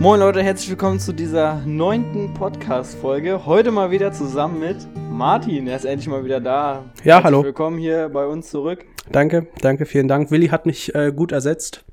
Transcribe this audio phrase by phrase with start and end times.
[0.00, 3.44] Moin Leute, herzlich willkommen zu dieser neunten Podcast-Folge.
[3.46, 4.76] Heute mal wieder zusammen mit
[5.10, 5.66] Martin.
[5.66, 6.84] Er ist endlich mal wieder da.
[7.02, 7.42] Ja, herzlich hallo.
[7.42, 8.84] Willkommen hier bei uns zurück.
[9.10, 10.30] Danke, danke, vielen Dank.
[10.30, 11.84] Willi hat mich äh, gut ersetzt.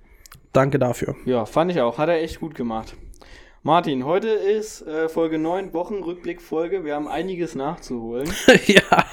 [0.53, 1.15] Danke dafür.
[1.25, 1.97] Ja, fand ich auch.
[1.97, 2.95] Hat er echt gut gemacht.
[3.63, 6.85] Martin, heute ist äh, Folge 9, Wochenrückblick-Folge.
[6.85, 8.31] Wir haben einiges nachzuholen.
[8.67, 9.03] ja,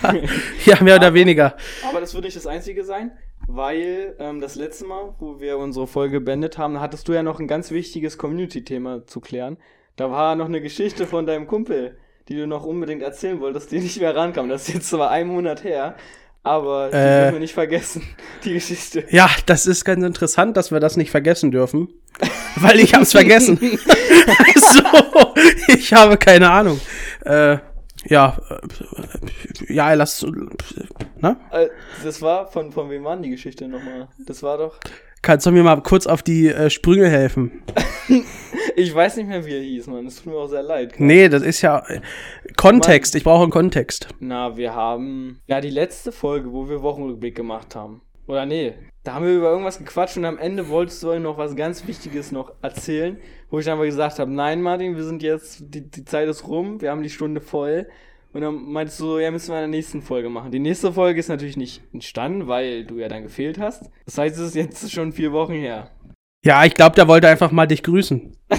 [0.66, 1.56] ja, mehr oder weniger.
[1.88, 3.12] Aber das wird nicht das Einzige sein,
[3.48, 7.40] weil ähm, das letzte Mal, wo wir unsere Folge beendet haben, hattest du ja noch
[7.40, 9.58] ein ganz wichtiges Community-Thema zu klären.
[9.96, 11.96] Da war noch eine Geschichte von deinem Kumpel,
[12.28, 14.48] die du noch unbedingt erzählen wolltest, die nicht mehr rankam.
[14.48, 15.96] Das ist jetzt zwar ein Monat her,
[16.42, 17.20] aber die Äh.
[17.20, 18.02] dürfen wir nicht vergessen,
[18.44, 19.04] die Geschichte.
[19.10, 21.88] Ja, das ist ganz interessant, dass wir das nicht vergessen dürfen.
[22.56, 23.58] Weil ich hab's vergessen.
[24.56, 24.82] so,
[25.68, 26.80] ich habe keine Ahnung.
[27.24, 27.58] Äh,
[28.06, 30.24] ja, äh, ja, lass,
[31.20, 31.36] ne?
[31.50, 31.68] Äh,
[32.04, 34.08] das war, von, von wem war die Geschichte nochmal?
[34.26, 34.78] Das war doch,
[35.22, 37.62] Kannst du mir mal kurz auf die äh, Sprünge helfen?
[38.76, 40.04] ich weiß nicht mehr, wie er hieß, Mann.
[40.06, 40.94] Es tut mir auch sehr leid.
[40.98, 42.00] Nee, das ist ja äh,
[42.56, 43.14] Kontext.
[43.14, 44.08] Ich brauche einen Kontext.
[44.18, 48.02] Na, wir haben ja die letzte Folge, wo wir Wochenrückblick gemacht haben.
[48.26, 51.38] Oder nee, da haben wir über irgendwas gequatscht und am Ende wolltest du euch noch
[51.38, 53.18] was ganz Wichtiges noch erzählen,
[53.50, 56.46] wo ich dann aber gesagt habe, nein, Martin, wir sind jetzt, die, die Zeit ist
[56.46, 57.88] rum, wir haben die Stunde voll.
[58.32, 60.52] Und dann meintest du ja, müssen wir in der nächsten Folge machen.
[60.52, 63.90] Die nächste Folge ist natürlich nicht entstanden, weil du ja dann gefehlt hast.
[64.06, 65.90] Das heißt, es ist jetzt schon vier Wochen her.
[66.44, 68.36] Ja, ich glaube, der wollte einfach mal dich grüßen.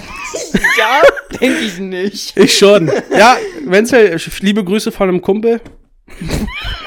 [0.78, 1.02] Ja,
[1.40, 2.38] denke ich nicht.
[2.38, 2.92] Ich schon.
[3.16, 5.62] Ja, Wenzel, liebe Grüße von einem Kumpel.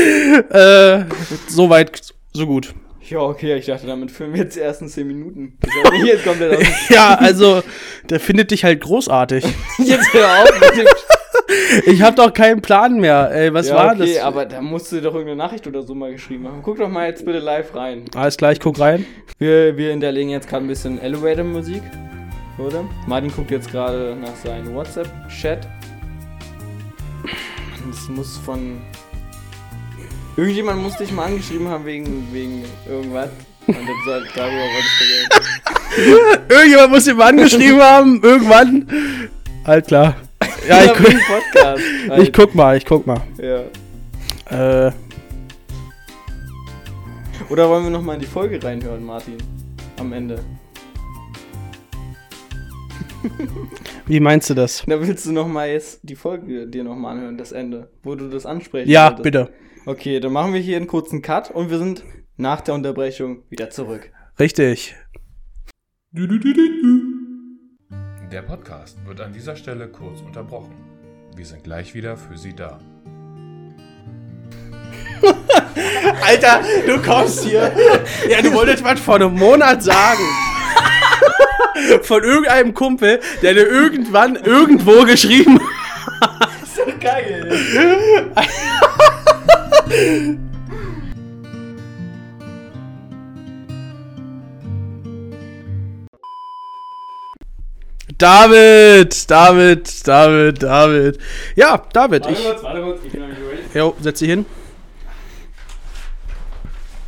[0.50, 1.04] äh,
[1.48, 2.74] Soweit, so gut.
[3.10, 5.58] Ja, okay, ich dachte, damit filmen wir jetzt die ersten zehn Minuten.
[6.04, 6.58] Jetzt kommt der.
[6.90, 7.60] Ja, also,
[8.08, 9.44] der findet dich halt großartig.
[9.78, 13.30] Jetzt hör auf mit dem Ich habe doch keinen Plan mehr.
[13.32, 14.22] Ey, was ja, war okay, das?
[14.22, 16.62] aber da musst du doch irgendeine Nachricht oder so mal geschrieben haben.
[16.62, 18.04] Guck doch mal jetzt bitte live rein.
[18.14, 19.04] Alles klar, ich guck rein.
[19.38, 21.82] Wir, wir hinterlegen jetzt gerade ein bisschen Elevator-Musik,
[22.58, 22.84] oder?
[23.08, 25.66] Martin guckt jetzt gerade nach seinem WhatsApp-Chat.
[27.90, 28.80] Das muss von...
[30.40, 33.28] Irgendjemand muss dich mal angeschrieben haben wegen, wegen irgendwas.
[33.66, 36.40] Und dann soll, darüber reden.
[36.48, 38.86] Irgendjemand muss ihm angeschrieben haben, irgendwann.
[39.66, 40.16] Halt klar.
[40.66, 41.82] Ja, ich, wegen gu Podcast.
[42.22, 43.20] ich guck mal, ich guck mal.
[43.36, 44.86] Ja.
[44.86, 44.92] Äh,
[47.50, 49.36] Oder wollen wir nochmal in die Folge reinhören, Martin?
[49.98, 50.42] Am Ende.
[54.06, 54.84] wie meinst du das?
[54.86, 58.46] Na, willst du nochmal jetzt die Folge dir nochmal anhören, das Ende, wo du das
[58.46, 59.50] ansprechen Ja, bitte.
[59.86, 62.04] Okay, dann machen wir hier einen kurzen Cut und wir sind
[62.36, 64.12] nach der Unterbrechung wieder zurück.
[64.38, 64.94] Richtig.
[68.30, 70.74] Der Podcast wird an dieser Stelle kurz unterbrochen.
[71.34, 72.78] Wir sind gleich wieder für Sie da.
[76.26, 77.72] Alter, du kommst hier.
[78.28, 80.22] Ja, du wolltest was vor einem Monat sagen.
[82.02, 86.50] Von irgendeinem Kumpel, der dir irgendwann irgendwo geschrieben hat.
[86.76, 88.30] So geil.
[98.18, 101.18] David, David, David, David.
[101.56, 102.44] Ja, David, Warte ich.
[102.44, 103.22] kurz, warte kurz, ich bin.
[103.74, 104.46] Jo, setz dich hin.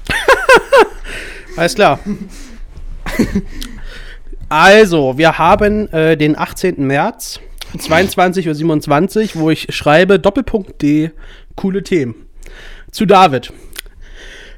[1.56, 2.00] Alles klar.
[4.48, 6.84] Also, wir haben äh, den 18.
[6.84, 7.38] März,
[7.78, 11.12] 22.27 Uhr, wo ich schreibe Doppelpunkt D,
[11.54, 12.21] coole Themen.
[12.92, 13.52] Zu David.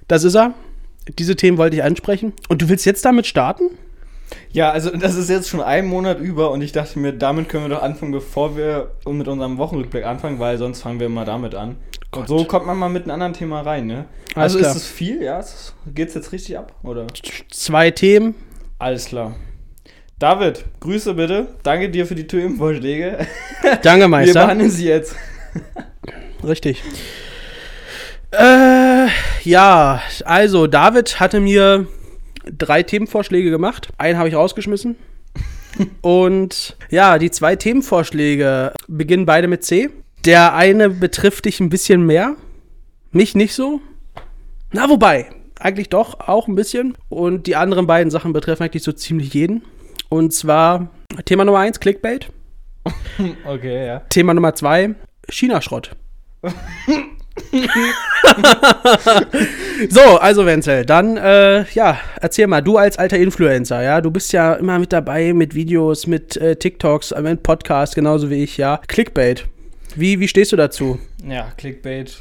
[0.09, 0.53] Das ist er.
[1.19, 2.33] Diese Themen wollte ich ansprechen.
[2.49, 3.71] Und du willst jetzt damit starten?
[4.51, 7.65] Ja, also das ist jetzt schon ein Monat über und ich dachte mir, damit können
[7.65, 11.55] wir doch anfangen, bevor wir mit unserem Wochenrückblick anfangen, weil sonst fangen wir mal damit
[11.55, 11.77] an.
[12.11, 14.07] Und so kommt man mal mit einem anderen Thema rein, ne?
[14.35, 14.71] Alles also klar.
[14.71, 15.39] ist es viel, ja?
[15.39, 17.07] Ist es- jetzt richtig ab, oder?
[17.51, 18.35] Zwei Themen.
[18.79, 19.37] Alles klar.
[20.19, 21.49] David, Grüße bitte.
[21.63, 23.27] Danke dir für die Themenvorschläge.
[23.83, 24.43] Danke, Wir Meister.
[24.43, 25.15] behandeln sie jetzt.
[26.43, 26.83] Richtig.
[28.39, 29.09] Äh,
[29.43, 31.87] ja, also David hatte mir
[32.45, 33.89] drei Themenvorschläge gemacht.
[33.99, 34.97] Einen habe ich rausgeschmissen.
[36.03, 39.91] Und ja, die zwei Themenvorschläge beginnen beide mit C.
[40.25, 42.37] Der eine betrifft dich ein bisschen mehr.
[43.13, 43.81] Mich nicht so.
[44.73, 45.27] Na, wobei,
[45.59, 46.97] eigentlich doch auch ein bisschen.
[47.09, 49.63] Und die anderen beiden Sachen betreffen eigentlich so ziemlich jeden.
[50.09, 50.91] Und zwar
[51.25, 52.31] Thema Nummer eins, Clickbait.
[53.47, 54.01] Okay, ja.
[54.11, 54.95] Thema Nummer zwei,
[55.31, 55.97] China-Schrott.
[59.89, 64.33] so, also Wenzel, dann, äh, ja, erzähl mal, du als alter Influencer, ja, du bist
[64.33, 68.57] ja immer mit dabei mit Videos, mit äh, TikToks, äh, mit Podcasts, genauso wie ich,
[68.57, 68.81] ja.
[68.87, 69.47] Clickbait.
[69.97, 70.99] Wie, wie stehst du dazu?
[71.29, 72.13] Ja, Clickbait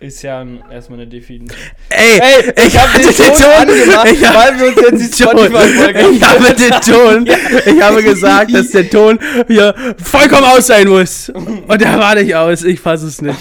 [0.00, 1.60] ist ja erstmal eine Definition.
[1.90, 3.26] Ey, Ey, ich hab den Ton
[3.60, 5.22] angemacht, ich hab- weil wir uns jetzt die.
[5.22, 7.26] Spotify-Folge Ich habe den Ton,
[7.66, 11.28] ich habe gesagt, dass der Ton hier vollkommen aus sein muss.
[11.28, 13.38] Und der war nicht aus, ich fasse es nicht.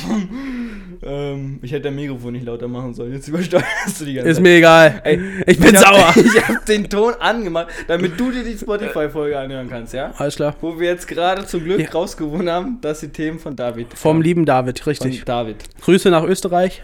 [1.12, 3.14] Ähm, ich hätte dein Mikrofon nicht lauter machen sollen.
[3.14, 4.44] Jetzt übersteuerst du die ganze Ist Zeit.
[4.44, 5.02] mir egal.
[5.04, 6.24] Ey, ich bin hab- sauer.
[6.26, 10.14] Ich habe den Ton angemacht, damit du dir die Spotify-Folge anhören kannst, ja?
[10.18, 10.56] Alles klar.
[10.62, 11.90] Wo wir jetzt gerade zum Glück Ja.
[11.90, 14.22] rausgewonnen haben, dass die Themen von David Vom kamen.
[14.24, 15.26] lieben David, Von richtig.
[15.26, 15.58] David.
[15.82, 16.84] Grüße nach Österreich.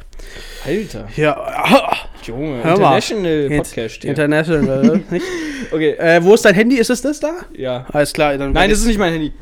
[0.66, 1.08] Alter.
[1.16, 1.92] Ja,
[2.24, 2.96] Junge, Hör mal.
[2.96, 4.10] International Jetzt Podcast hier.
[4.10, 5.02] international.
[5.12, 5.26] nicht?
[5.72, 6.78] okay, Äh, wo ist dein Handy?
[6.78, 7.32] Ist es das da?
[7.56, 7.86] ja.
[7.94, 8.36] Alles klar.
[8.38, 9.34] Nein, das ist nicht mein Handy.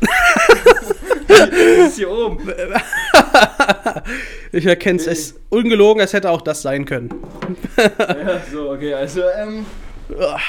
[1.28, 1.48] das
[1.88, 2.38] ist hier oben.
[4.52, 5.06] ich erkenne es.
[5.06, 7.10] Es ist ungelogen, es hätte auch das sein können.
[7.98, 9.66] Ja, so, okay, also, ähm,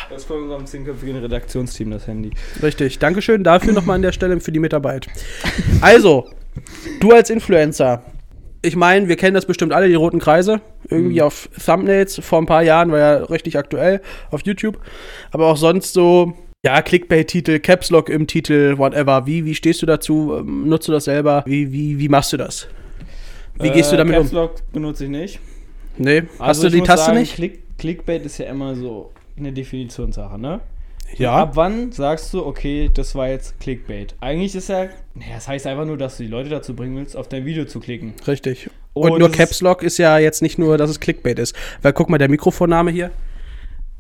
[0.10, 2.32] das ist von unserem zehnköpfigen Redaktionsteam, das Handy.
[2.62, 3.00] Richtig.
[3.00, 5.08] Dankeschön dafür nochmal an der Stelle für die Mitarbeit.
[5.82, 6.30] Also,
[7.00, 8.04] du als Influencer.
[8.66, 10.62] Ich meine, wir kennen das bestimmt alle, die roten Kreise.
[10.90, 11.22] Irgendwie Mhm.
[11.26, 14.80] auf Thumbnails vor ein paar Jahren, war ja richtig aktuell auf YouTube.
[15.32, 16.34] Aber auch sonst so,
[16.66, 19.26] ja, Clickbait-Titel, Caps Lock im Titel, whatever.
[19.26, 20.38] Wie, wie stehst du dazu?
[20.40, 21.44] Ähm, Nutzt du das selber?
[21.46, 22.68] Wie, wie, wie machst du das?
[23.60, 24.36] Wie gehst du damit Caps um?
[24.36, 25.40] Lock benutze ich nicht.
[25.98, 27.36] Nee, hast Also du ich die Taste sagen, nicht?
[27.36, 30.62] Click, Clickbait ist ja immer so eine Definitionssache, ne?
[31.18, 31.36] Ja.
[31.36, 34.16] Ab wann sagst du, okay, das war jetzt Clickbait?
[34.22, 37.16] Eigentlich ist ja, naja, das heißt einfach nur, dass du die Leute dazu bringen willst,
[37.18, 38.14] auf dein Video zu klicken.
[38.26, 38.70] Richtig.
[38.94, 41.56] Und, Und nur Caps Lock ist ja jetzt nicht nur, dass es Clickbait ist.
[41.82, 43.12] Weil guck mal, der Mikrofonname hier.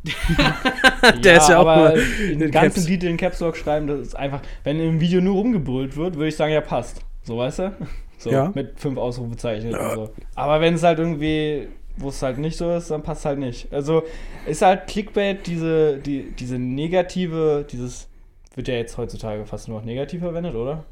[1.23, 2.85] Der ist ja auch aber nur in den ganzen Caps.
[2.85, 6.27] Titel in Caps Lock schreiben, das ist einfach, wenn im Video nur rumgebrüllt wird, würde
[6.27, 7.01] ich sagen, ja, passt.
[7.23, 7.73] So, weißt du?
[8.19, 8.51] So, Ja.
[8.55, 10.09] mit fünf Ausrufezeichen und so.
[10.35, 11.67] Aber wenn es halt irgendwie,
[11.97, 13.67] wo es halt nicht so ist, dann passt halt nicht.
[13.73, 14.03] Also,
[14.45, 18.07] ist halt Clickbait diese, die, diese negative, dieses,
[18.55, 20.85] wird ja jetzt heutzutage fast nur noch negativ verwendet, oder?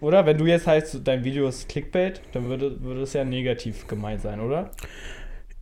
[0.00, 0.24] Oder?
[0.24, 4.22] Wenn du jetzt heißt, dein Video ist Clickbait, dann würde, würde es ja negativ gemeint
[4.22, 4.70] sein, oder?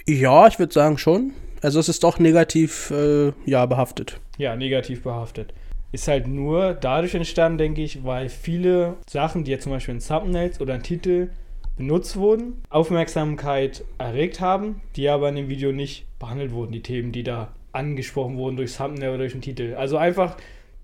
[0.06, 1.32] Ja, ich würde sagen schon.
[1.66, 4.20] Also es ist doch negativ äh, ja, behaftet.
[4.38, 5.52] Ja, negativ behaftet.
[5.90, 10.00] Ist halt nur dadurch entstanden, denke ich, weil viele Sachen, die jetzt zum Beispiel in
[10.00, 11.30] Thumbnails oder in Titel
[11.76, 17.10] benutzt wurden, Aufmerksamkeit erregt haben, die aber in dem Video nicht behandelt wurden, die Themen,
[17.10, 19.74] die da angesprochen wurden durch Thumbnail oder durch den Titel.
[19.74, 20.36] Also einfach,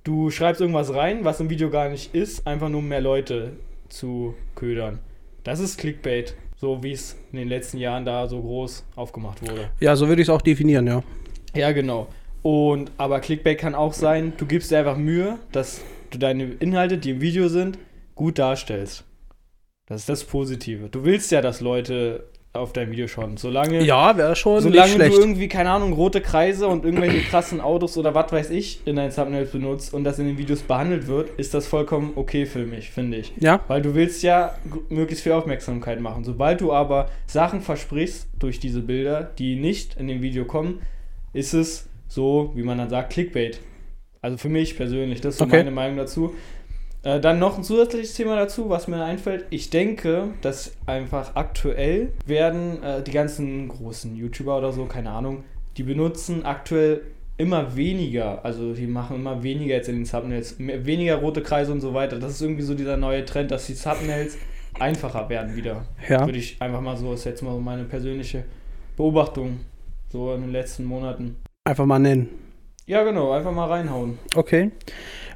[0.03, 3.53] du schreibst irgendwas rein, was im Video gar nicht ist, einfach nur um mehr Leute
[3.89, 4.99] zu ködern.
[5.45, 9.71] Das ist Clickbait, so wie es in den letzten Jahren da so groß aufgemacht wurde.
[9.81, 11.03] Ja, so würde ich es auch definieren, ja.
[11.57, 12.07] Ja, genau.
[12.43, 15.81] Und aber Clickbait kann auch sein, du gibst dir einfach Mühe, dass
[16.11, 17.79] du deine Inhalte, die im Video sind,
[18.15, 19.03] gut darstellst.
[19.87, 20.89] Das ist das Positive.
[20.89, 23.37] Du willst ja, dass Leute auf dein Video schauen.
[23.39, 27.97] Solange, Ja, wäre schon solange du irgendwie, keine Ahnung, rote Kreise und irgendwelche krassen Autos
[27.97, 31.31] oder was weiß ich in deinen Thumbnails benutzt und das in den Videos behandelt wird,
[31.39, 33.33] ist das vollkommen okay für mich, finde ich.
[33.39, 34.55] Ja, Weil du willst ja
[34.91, 36.25] möglichst viel Aufmerksamkeit machen.
[36.25, 40.81] Sobald du aber Sachen versprichst durch diese Bilder, die nicht in dem Video kommen,
[41.33, 43.61] ist es so, wie man dann sagt, Clickbait.
[44.21, 45.57] Also für mich persönlich, das ist so Okay.
[45.57, 46.35] meine Meinung dazu.
[47.05, 49.47] Äh, dann noch ein zusätzliches Thema dazu, was mir einfällt.
[49.51, 55.45] Ich denke, dass einfach aktuell werden äh, die ganzen großen YouTuber oder so, keine Ahnung,
[55.77, 57.03] die benutzen aktuell
[57.39, 61.73] immer weniger, also die machen immer weniger jetzt in den Thumbnails, mehr, weniger rote Kreise
[61.73, 62.19] und so weiter.
[62.19, 64.39] Das ist irgendwie so dieser neue Trend, dass die Thumbnails
[64.79, 65.85] einfacher werden wieder.
[66.09, 66.25] ja.
[66.25, 68.45] Würde ich einfach mal so, ist jetzt mal so meine persönliche
[68.97, 69.61] Beobachtung,
[70.11, 71.37] so in den letzten Monaten.
[71.65, 72.29] Einfach mal nennen.
[72.87, 74.19] Ja, genau, einfach mal reinhauen.
[74.35, 74.71] Okay.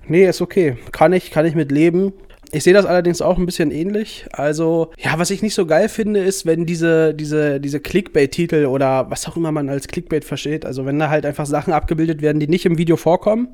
[0.09, 0.77] Nee, ist okay.
[0.93, 2.13] Kann ich, kann ich mit leben.
[2.53, 4.27] Ich sehe das allerdings auch ein bisschen ähnlich.
[4.33, 9.11] Also, ja, was ich nicht so geil finde, ist, wenn diese, diese, diese Clickbait-Titel oder
[9.11, 12.39] was auch immer man als Clickbait versteht, also wenn da halt einfach Sachen abgebildet werden,
[12.39, 13.49] die nicht im Video vorkommen.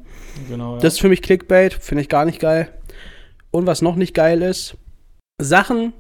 [0.49, 0.75] Genau.
[0.75, 0.81] Ja.
[0.81, 2.69] Das ist für mich Clickbait, finde ich gar nicht geil.
[3.51, 4.77] Und was noch nicht geil ist,
[5.41, 5.95] Sachen,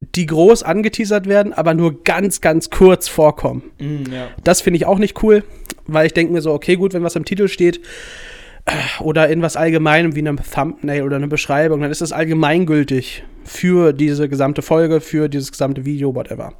[0.00, 3.62] die groß angeteasert werden, aber nur ganz, ganz kurz vorkommen.
[3.78, 4.28] Mm, ja.
[4.42, 5.44] Das finde ich auch nicht cool,
[5.86, 7.80] weil ich denke mir so, okay, gut, wenn was im Titel steht
[9.00, 13.92] oder in was Allgemeinem wie einem Thumbnail oder eine Beschreibung, dann ist das allgemeingültig für
[13.92, 16.54] diese gesamte Folge, für dieses gesamte Video, whatever.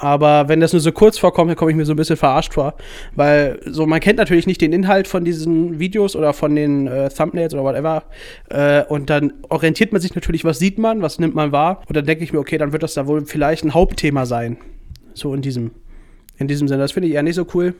[0.00, 2.54] Aber wenn das nur so kurz vorkommt, dann komme ich mir so ein bisschen verarscht
[2.54, 2.74] vor.
[3.14, 7.10] Weil so, man kennt natürlich nicht den Inhalt von diesen Videos oder von den äh,
[7.10, 8.04] Thumbnails oder whatever.
[8.48, 11.82] Äh, und dann orientiert man sich natürlich, was sieht man, was nimmt man wahr.
[11.86, 14.56] Und dann denke ich mir, okay, dann wird das da wohl vielleicht ein Hauptthema sein.
[15.12, 15.72] So in diesem,
[16.38, 16.80] in diesem Sinne.
[16.80, 17.74] Das finde ich eher nicht so cool.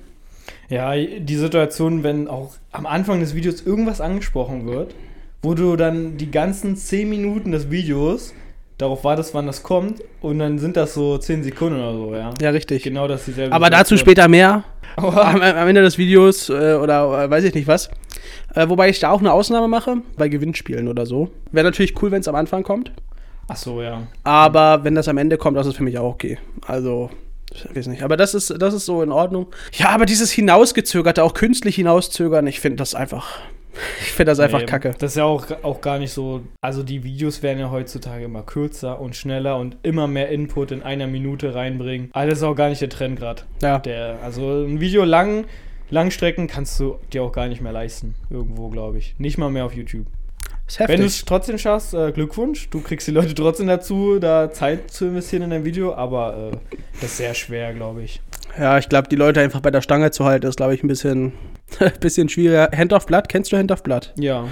[0.69, 4.95] Ja, die Situation, wenn auch am Anfang des Videos irgendwas angesprochen wird,
[5.43, 8.35] wo du dann die ganzen 10 Minuten des Videos
[8.79, 12.33] darauf wartest, wann das kommt, und dann sind das so 10 Sekunden oder so, ja.
[12.41, 12.83] Ja, richtig.
[12.83, 13.99] Genau das ist dieselbe Aber dazu Situation.
[13.99, 14.65] später mehr.
[14.97, 17.91] Aber- am, am Ende des Videos äh, oder äh, weiß ich nicht was.
[18.55, 21.31] Äh, wobei ich da auch eine Ausnahme mache, bei Gewinnspielen oder so.
[21.53, 22.91] Wäre natürlich cool, wenn es am Anfang kommt.
[23.49, 24.03] Ach so, ja.
[24.25, 26.39] Aber wenn das am Ende kommt, das ist für mich auch okay.
[26.67, 27.11] Also,
[27.53, 28.03] ich weiß nicht.
[28.03, 29.47] Aber das ist, das ist so in Ordnung.
[29.73, 33.41] Ja, aber dieses Hinausgezögerte, auch künstlich hinauszögern, ich finde das einfach.
[34.01, 34.95] Ich finde das einfach Nee, kacke.
[34.99, 36.43] Das ist ja auch, auch gar nicht so.
[36.61, 40.83] Also die Videos werden ja heutzutage immer kürzer und schneller und immer mehr Input in
[40.83, 42.11] einer Minute reinbringen.
[42.13, 43.43] Alles ist auch gar nicht der Trend gerade.
[43.63, 43.79] Ja.
[43.79, 45.45] Der, also ein Video lang,
[45.91, 48.15] Langstrecken kannst du dir auch gar nicht mehr leisten.
[48.29, 49.15] Irgendwo, glaube ich.
[49.19, 50.07] Nicht mal mehr auf YouTube.
[50.79, 52.71] Wenn du es trotzdem schaffst, äh, Glückwunsch.
[52.71, 56.77] Du kriegst die Leute trotzdem dazu, da Zeit zu investieren in dein Video, aber äh,
[57.01, 58.21] das ist sehr schwer, glaube ich.
[58.59, 60.89] Ja, ich glaube, die Leute einfach bei der Stange zu halten, ist, glaube ich, ein
[60.89, 61.33] bisschen,
[62.01, 62.71] bisschen schwieriger.
[62.77, 64.13] Hand of Blood, kennst du Hand of Blood?
[64.17, 64.49] Ja.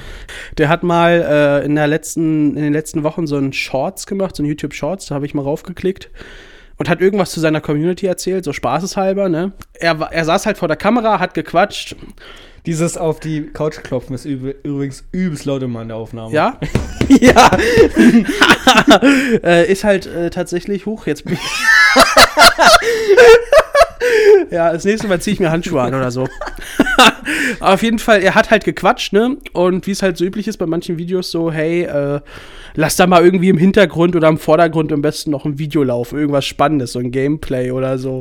[0.56, 4.36] Der hat mal äh, in, der letzten, in den letzten Wochen so einen Shorts gemacht,
[4.36, 6.10] so einen YouTube Shorts, da habe ich mal raufgeklickt
[6.78, 9.52] und hat irgendwas zu seiner Community erzählt, so spaßeshalber, ne?
[9.74, 11.96] Er, er saß halt vor der Kamera, hat gequatscht.
[12.68, 16.34] Dieses auf die Couch klopfen ist üb übrigens übelst laut immer in der Aufnahme.
[16.34, 16.60] Ja?
[17.08, 17.50] ja.
[19.42, 21.06] äh, ist halt äh, tatsächlich hoch.
[21.06, 21.24] Jetzt
[24.50, 26.28] ja, das nächste Mal ziehe ich mir Handschuhe an oder so.
[27.60, 29.38] Auf jeden Fall, er hat halt gequatscht, ne?
[29.54, 32.20] Und wie es halt so üblich ist bei manchen Videos, so, hey, äh,
[32.78, 36.16] lass da mal irgendwie im Hintergrund oder im Vordergrund am besten noch ein Video laufen,
[36.16, 38.18] irgendwas Spannendes, so ein Gameplay oder so.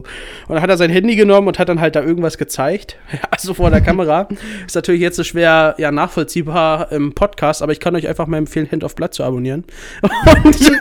[0.47, 2.97] Und dann hat er sein Handy genommen und hat dann halt da irgendwas gezeigt,
[3.29, 4.27] also vor der Kamera.
[4.65, 8.37] Ist natürlich jetzt so schwer ja, nachvollziehbar im Podcast, aber ich kann euch einfach mal
[8.37, 9.63] empfehlen, Hand of Blood zu abonnieren.
[10.43, 10.71] Und,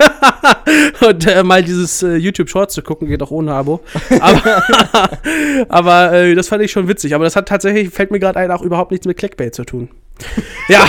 [1.06, 3.80] und äh, mal dieses äh, YouTube Shorts zu gucken, geht auch ohne Abo.
[4.20, 4.62] Aber,
[5.68, 7.14] aber äh, das fand ich schon witzig.
[7.14, 9.88] Aber das hat tatsächlich, fällt mir gerade ein, auch überhaupt nichts mit Clickbait zu tun.
[10.68, 10.84] Ja,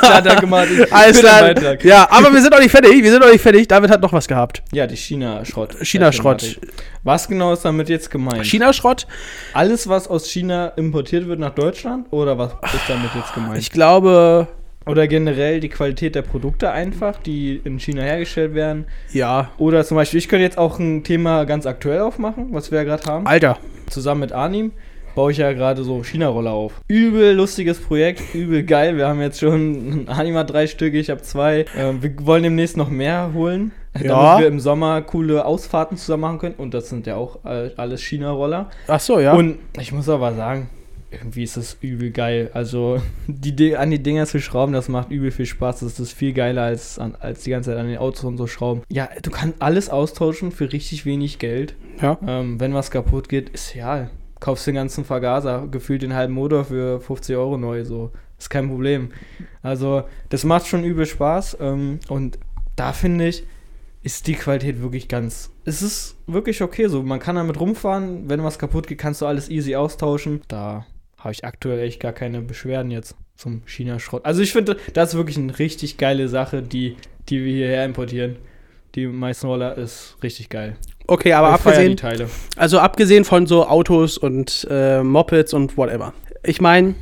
[0.00, 0.84] klar, danke Martin.
[0.90, 1.54] alles klar.
[1.82, 3.02] Ja, aber wir sind noch nicht fertig.
[3.02, 3.66] Wir sind noch nicht fertig.
[3.66, 4.62] David hat noch was gehabt.
[4.72, 5.76] Ja, die China-Schrott.
[5.82, 6.60] China-Schrott.
[7.02, 8.44] Was genau ist damit jetzt gemeint?
[8.44, 9.06] China-Schrott?
[9.54, 12.08] Alles, was aus China importiert wird nach Deutschland?
[12.10, 13.56] Oder was ist damit jetzt gemeint?
[13.58, 14.48] Ich glaube,
[14.84, 18.84] Oder generell die Qualität der Produkte einfach, die in China hergestellt werden?
[19.12, 19.48] ja.
[19.56, 22.84] Oder zum Beispiel, ich könnte jetzt auch ein Thema ganz aktuell aufmachen, was wir ja
[22.84, 23.26] gerade haben.
[23.26, 23.56] Alter.
[23.88, 24.72] Zusammen mit Arnim
[25.14, 26.80] baue ich ja gerade so China-Roller auf.
[26.88, 28.96] Übel lustiges Projekt, übel geil.
[28.96, 31.64] Wir haben jetzt schon Arnim hat drei Stück, ich habe zwei.
[31.76, 33.72] Ähm, wir wollen demnächst noch mehr holen.
[34.02, 34.08] Ja.
[34.36, 36.54] Damit wir im Sommer coole Ausfahrten zusammen machen können.
[36.56, 38.70] Und das sind ja auch alles China-Roller.
[38.88, 39.34] Ach so, ja.
[39.34, 40.70] Und ich muss aber sagen,
[41.10, 42.50] irgendwie ist das übel geil.
[42.54, 45.80] Also die, Di- an die Dinger zu schrauben, das macht übel viel Spaß.
[45.80, 48.46] Das ist viel geiler als, an, als die ganze Zeit an den Autos und so
[48.46, 48.80] schrauben.
[48.90, 51.74] Ja, du kannst alles austauschen für richtig wenig Geld.
[52.00, 52.16] ja.
[52.26, 54.08] Ähm, wenn was kaputt geht, ist ja,
[54.42, 58.10] kaufst den ganzen Vergaser, gefühlt den halben Motor für 50 Euro neu, so.
[58.38, 59.12] Ist kein Problem.
[59.62, 61.58] Also, das macht schon übel Spaß.
[61.60, 62.40] Ähm, und
[62.74, 63.44] da finde ich,
[64.02, 65.50] ist die Qualität wirklich ganz.
[65.64, 67.04] Es ist wirklich okay so.
[67.04, 68.28] Man kann damit rumfahren.
[68.28, 70.40] Wenn was kaputt geht, kannst du alles easy austauschen.
[70.48, 70.86] Da
[71.18, 74.24] habe ich aktuell echt gar keine Beschwerden jetzt zum China-Schrott.
[74.24, 76.96] Also, ich finde, das ist wirklich eine richtig geile Sache, die,
[77.28, 78.38] die wir hierher importieren.
[78.96, 80.76] Die meisten Roller ist richtig geil.
[81.12, 82.00] Okay, aber Ich abgesehen.
[82.56, 86.14] Also abgesehen von so Autos und äh, Mopeds und whatever.
[86.42, 86.94] Ich meine,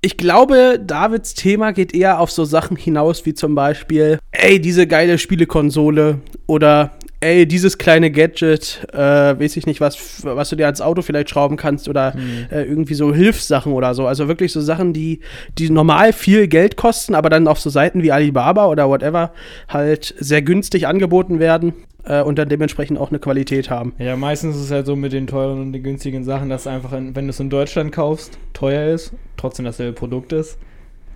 [0.00, 4.86] ich glaube, Davids Thema geht eher auf so Sachen hinaus, wie zum Beispiel, ey, diese
[4.86, 10.66] geile Spielekonsole oder ey, dieses kleine Gadget, äh, weiß ich nicht, was, was du dir
[10.66, 12.46] als Auto vielleicht schrauben kannst oder Hm.
[12.50, 14.06] äh, irgendwie so Hilfssachen oder so.
[14.06, 15.20] Also wirklich so Sachen, die,
[15.58, 19.32] die normal viel Geld kosten, aber dann auf so Seiten wie Alibaba oder whatever
[19.68, 21.74] halt sehr günstig angeboten werden
[22.08, 23.92] äh, und dann dementsprechend auch eine Qualität haben.
[23.98, 26.92] Ja, meistens ist es halt so mit den teuren und den günstigen Sachen, dass einfach,
[26.92, 30.58] in, wenn du es in Deutschland kaufst, teuer ist, trotzdem dasselbe Produkt ist,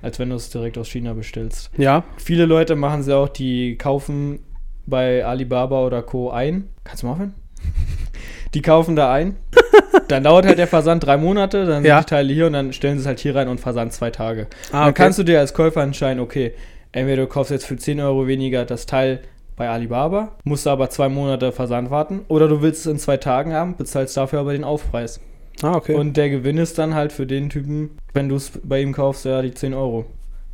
[0.03, 1.71] als wenn du es direkt aus China bestellst.
[1.77, 4.41] Ja, Viele Leute machen sie auch, die kaufen
[4.87, 6.31] bei Alibaba oder Co.
[6.31, 6.69] ein.
[6.85, 7.35] Kannst du mal aufhören?
[8.55, 9.37] Die kaufen da ein.
[10.09, 11.97] Dann dauert halt der Versand drei Monate, dann Ja.
[11.99, 14.11] sind die Teile hier und dann stellen sie es halt hier rein und Versand zwei
[14.11, 14.47] Tage.
[14.71, 14.93] Ah, Dann okay.
[14.95, 16.53] kannst du dir als Käufer entscheiden, okay,
[16.93, 19.21] entweder du kaufst jetzt für 10 Euro weniger das Teil
[19.57, 23.17] bei Alibaba, musst du aber zwei Monate Versand warten, oder du willst es in zwei
[23.17, 25.21] Tagen haben, bezahlst dafür aber den Aufpreis.
[25.63, 25.95] Ah, okay.
[25.95, 29.25] Und der Gewinn ist dann halt für den Typen, wenn du es bei ihm kaufst,
[29.25, 30.07] ja, die 10 Euro.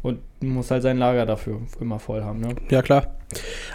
[0.02, 2.54] Und du musst halt sein Lager dafür immer voll haben, ne?
[2.70, 3.14] ja, klar.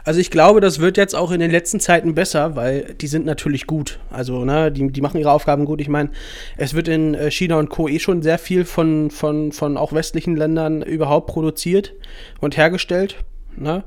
[0.03, 3.25] Also ich glaube, das wird jetzt auch in den letzten Zeiten besser, weil die sind
[3.25, 3.99] natürlich gut.
[4.09, 5.79] Also, ne, die, die machen ihre Aufgaben gut.
[5.79, 6.09] Ich meine,
[6.57, 7.87] es wird in äh, China und Co.
[7.87, 11.93] eh schon sehr viel von, von, von auch westlichen Ländern überhaupt produziert
[12.41, 13.17] und hergestellt.
[13.55, 13.83] Ne?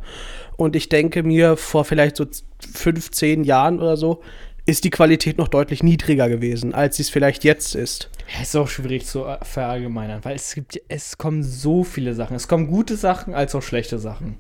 [0.57, 2.27] Und ich denke mir, vor vielleicht so
[2.75, 4.23] 15 Jahren oder so,
[4.65, 8.11] ist die Qualität noch deutlich niedriger gewesen, als sie es vielleicht jetzt ist.
[8.35, 12.35] Ja, ist auch schwierig zu verallgemeinern, weil es gibt, es kommen so viele Sachen.
[12.37, 14.39] Es kommen gute Sachen als auch schlechte Sachen.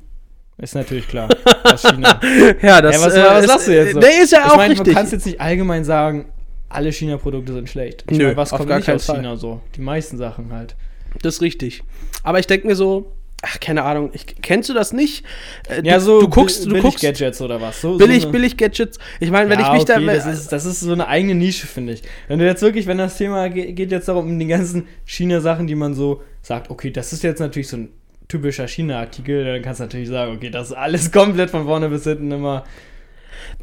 [0.58, 1.28] Ist natürlich klar.
[1.64, 2.18] aus China.
[2.62, 3.92] Ja, das ja, was, äh, was ist- sagst du jetzt?
[3.92, 4.00] So?
[4.00, 4.88] Nee, ist ja ich auch meine, richtig.
[4.88, 6.32] du kannst jetzt nicht allgemein sagen,
[6.70, 8.04] alle China-Produkte sind schlecht.
[8.10, 9.16] Ich Nö, meine, was kommt gar nicht aus Fall.
[9.16, 9.60] China so?
[9.76, 10.74] Die meisten Sachen halt.
[11.22, 11.82] Das ist richtig.
[12.24, 13.12] Aber ich denke mir so,
[13.42, 15.24] ach, keine Ahnung, ich, kennst du das nicht?
[15.68, 17.80] Äh, Ja, so du guckst, du billig guckst Gadgets oder was?
[17.80, 18.98] So, billig, so billig Gadgets.
[19.20, 20.12] Ich meine, wenn ja, ich mich okay, da.
[20.14, 22.02] das, ist, das ist so eine eigene Nische, finde ich.
[22.28, 25.66] Wenn du jetzt wirklich, wenn das Thema geht, geht jetzt darum, um die ganzen China-Sachen,
[25.66, 27.88] die man so sagt, okay, das ist jetzt natürlich so ein
[28.28, 32.04] typischer China-Artikel, dann kannst du natürlich sagen, okay, das ist alles komplett von vorne bis
[32.04, 32.64] hinten immer.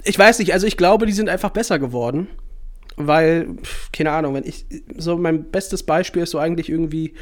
[0.03, 2.27] Ich weiß nicht, also ich glaube, die sind einfach besser geworden.
[2.95, 3.47] Weil,
[3.91, 4.65] keine Ahnung, wenn ich,
[4.97, 7.15] so mein bestes Beispiel ist so eigentlich irgendwie,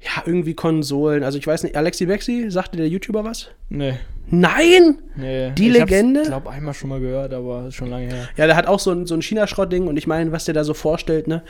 [0.00, 1.22] ja, irgendwie Konsolen.
[1.22, 3.50] Also ich weiß nicht, Alexi Bexi, sagte der YouTuber was?
[3.68, 3.94] Nee,
[4.32, 4.98] Nein!
[5.16, 5.50] nee.
[5.50, 6.20] Die ich Legende?
[6.22, 8.28] Ich glaube, einmal schon mal gehört, aber ist schon lange her.
[8.36, 10.62] Ja, der hat auch so ein, so ein China-Schrott-Ding und ich meine, was der da
[10.62, 11.42] so vorstellt, ne?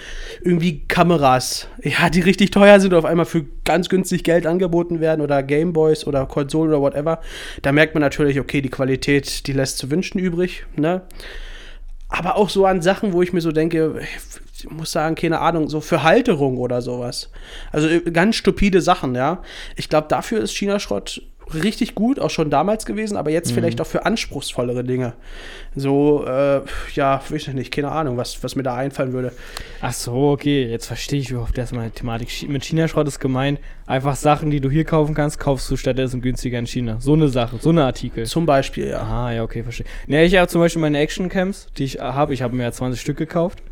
[0.42, 5.00] Irgendwie Kameras, ja, die richtig teuer sind und auf einmal für ganz günstig Geld angeboten
[5.00, 7.20] werden oder Gameboys oder Konsolen oder whatever.
[7.60, 11.02] Da merkt man natürlich, okay, die Qualität, die lässt zu wünschen übrig, ne?
[12.10, 14.00] Aber auch so an Sachen, wo ich mir so denke,
[14.52, 17.30] ich muss sagen, keine Ahnung, so für Halterung oder sowas.
[17.72, 19.42] Also äh, ganz stupide Sachen, ja.
[19.76, 21.22] Ich glaube, dafür ist China-Schrott
[21.54, 25.14] richtig gut, auch schon damals gewesen, aber jetzt vielleicht auch für anspruchsvollere Dinge.
[25.76, 26.62] So, äh,
[26.94, 29.32] ja, weiß ich nicht, keine Ahnung, was, was mir da einfallen würde.
[29.80, 32.48] Ach so, okay, jetzt verstehe ich überhaupt erstmal die Thematik.
[32.48, 36.58] Mit China-Schrott ist gemeint, einfach Sachen, die du hier kaufen kannst, kaufst du stattdessen günstiger
[36.58, 36.96] in China.
[37.00, 38.26] So eine Sache, so eine Artikel.
[38.26, 39.02] Zum Beispiel, ja.
[39.02, 39.86] Ah, ja, okay, verstehe.
[40.06, 42.34] Ne, ich habe zum Beispiel meine Action-Cams, die ich habe.
[42.34, 43.62] Ich habe mir ja 20 Stück gekauft.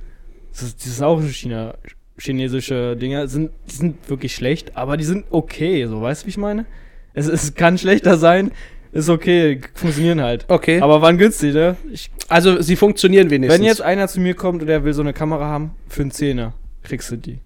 [0.53, 1.75] Das ist, das ist auch China,
[2.19, 3.29] chinesische Dinger.
[3.29, 6.67] Sind, die sind wirklich schlecht, aber die sind okay, so, weißt du, wie ich meine?
[7.15, 8.53] Es, es kann schlechter sein,
[8.93, 10.45] ist okay, funktionieren halt.
[10.49, 10.81] Okay.
[10.81, 11.77] Aber waren günstig, ne?
[11.93, 13.59] Ich, also, sie funktionieren wenigstens.
[13.59, 16.11] wenn jetzt einer zu mir kommt und der will so eine Kamera haben, für einen
[16.11, 17.39] Zehner, kriegst du die.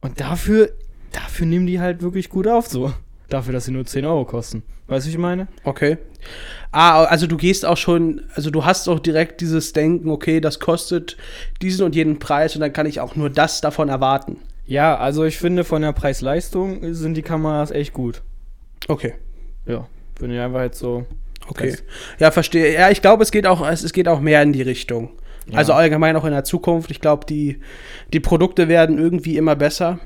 [0.00, 0.70] Und dafür,
[1.12, 2.92] dafür nehmen die halt wirklich gut auf, so.
[3.28, 4.62] Dafür, dass sie nur 10 Euro kosten.
[4.88, 5.48] Weißt du, wie ich meine?
[5.64, 5.96] Okay.
[6.70, 10.60] Ah, also du gehst auch schon, also du hast auch direkt dieses Denken, okay, das
[10.60, 11.16] kostet
[11.62, 14.36] diesen und jenen Preis und dann kann ich auch nur das davon erwarten.
[14.66, 18.22] Ja, also ich finde, von der Preis-Leistung sind die Kameras echt gut.
[18.88, 19.14] Okay.
[19.66, 19.86] Ja,
[20.20, 21.04] bin ich einfach jetzt so.
[21.48, 21.70] Okay.
[21.70, 21.82] Das-
[22.18, 22.74] Ja, verstehe.
[22.74, 25.10] Ja, ich glaube, es geht auch, es, es geht auch mehr in die Richtung.
[25.50, 25.58] Ja.
[25.58, 26.90] Also allgemein auch in der Zukunft.
[26.90, 27.60] Ich glaube, die,
[28.12, 29.98] die Produkte werden irgendwie immer besser.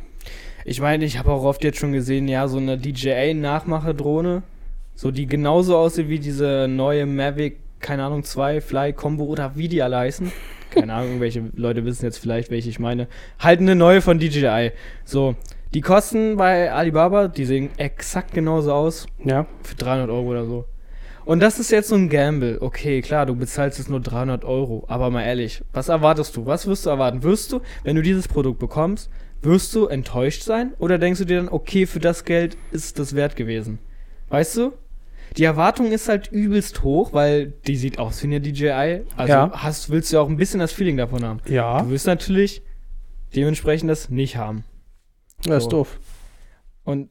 [0.65, 4.43] Ich meine, ich habe auch oft jetzt schon gesehen, ja, so eine DJI-Nachmache-Drohne,
[4.95, 9.69] so die genauso aussieht wie diese neue Mavic, keine Ahnung, 2 Fly Combo oder wie
[9.69, 10.33] die alle heißen.
[10.71, 13.07] Keine Ahnung, welche Leute wissen jetzt vielleicht, welche ich meine.
[13.39, 14.73] Halt eine neue von DJI.
[15.05, 15.37] So,
[15.77, 19.45] die kosten bei Alibaba, die sehen exakt genauso aus, Ja.
[19.63, 20.65] für 300 Euro oder so.
[21.27, 22.57] Und das ist jetzt so ein Gamble.
[22.63, 24.85] Okay, klar, du bezahlst jetzt nur 300 Euro.
[24.89, 26.47] Aber mal ehrlich, was erwartest du?
[26.47, 27.23] Was wirst du erwarten?
[27.23, 29.11] Wirst du, wenn du dieses Produkt bekommst,
[29.43, 30.73] wirst du enttäuscht sein?
[30.79, 33.79] Oder denkst du dir dann, okay, für das Geld ist das wert gewesen?
[34.31, 34.73] Weißt du?
[35.37, 39.03] Die Erwartung ist halt übelst hoch, weil die sieht aus wie eine DJI.
[39.15, 39.51] Also Ja.
[39.53, 41.41] hast, willst du auch ein bisschen das Feeling davon haben.
[41.51, 41.83] Ja.
[41.83, 42.63] Du wirst natürlich
[43.35, 44.65] dementsprechend das nicht haben.
[45.45, 45.71] Das ist So.
[45.71, 45.99] doof.
[46.85, 47.09] Und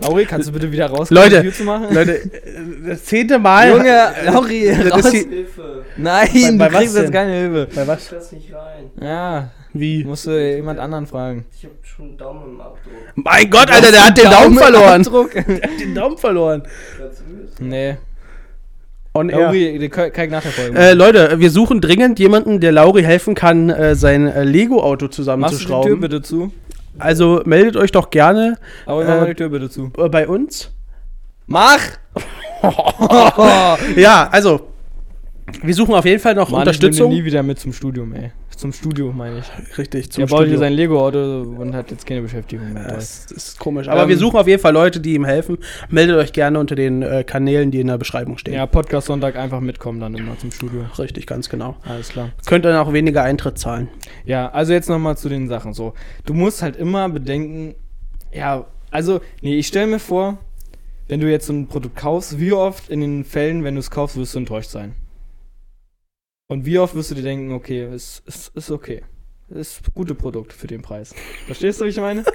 [0.00, 1.92] Lauri, kannst du bitte wieder raus, Leute, zu machen?
[1.92, 2.20] Leute,
[2.86, 3.70] das zehnte Mal.
[3.70, 5.12] Junge, Lauri, das raus.
[5.12, 7.68] ist Hilfe, Nein, Bei- bei du was kriegst jetzt keine Hilfe.
[7.74, 8.04] Bei was?
[8.06, 8.90] ich lass nicht rein.
[9.00, 10.04] Ja, Wie?
[10.04, 11.46] musst du jemand anderen fragen.
[11.56, 12.92] Ich hab schon einen Daumen im Abdruck.
[13.16, 15.00] Mein Gott, Alter, der hat den Daumen verloren.
[15.04, 15.32] Abdruck.
[15.34, 16.62] Der hat den Daumen verloren.
[17.58, 17.96] Nee.
[19.14, 19.38] On air.
[19.46, 20.76] Lauri, den kann kann ich nachher folgen.
[20.76, 25.02] Äh, Leute, wir suchen dringend jemanden, der Lauri helfen kann, äh, sein äh, Lego-Auto Machst
[25.02, 26.00] du die Tür zusammenzuschrauben.
[26.00, 26.52] bitte zu?
[26.98, 28.56] Also meldet euch doch gerne
[28.86, 29.90] mach Äh, die Tür bitte zu.
[29.98, 30.70] äh, bei uns.
[31.46, 31.80] Mach!
[33.96, 34.60] Ja, also,
[35.62, 37.06] wir suchen auf jeden Fall noch Mann, Unterstützung.
[37.06, 38.32] Ich bin nie wieder mit zum Studium, ey.
[38.58, 39.78] Zum Studio, meine ich.
[39.78, 42.88] Richtig, Der baut hier sein Lego-Auto und hat jetzt keine Beschäftigung mehr.
[42.88, 43.86] Das, das ist komisch.
[43.86, 45.58] Aber Ähm, wir suchen auf jeden Fall Leute, die ihm helfen.
[45.90, 48.54] Meldet euch gerne unter den äh, Kanälen, die in der Beschreibung stehen.
[48.54, 50.86] Ja, Podcast Sonntag einfach mitkommen dann immer zum Studio.
[50.98, 51.76] Richtig, ganz genau.
[51.84, 52.30] Alles klar.
[52.46, 53.86] Könnt dann auch weniger Eintritt zahlen.
[54.24, 55.94] Ja, also jetzt nochmal zu den Sachen so.
[56.26, 57.76] Du musst halt immer bedenken,
[58.32, 60.38] ja, also, nee, ich stelle mir vor,
[61.06, 63.90] wenn du jetzt so ein Produkt kaufst, wie oft in den Fällen, wenn du es
[63.92, 64.96] kaufst, wirst du enttäuscht sein?
[66.48, 69.02] Und wie oft wirst du dir denken, okay, es ist, ist okay.
[69.50, 71.14] Ist ein gutes Produkt für den Preis.
[71.46, 72.24] Verstehst du, wie ich meine?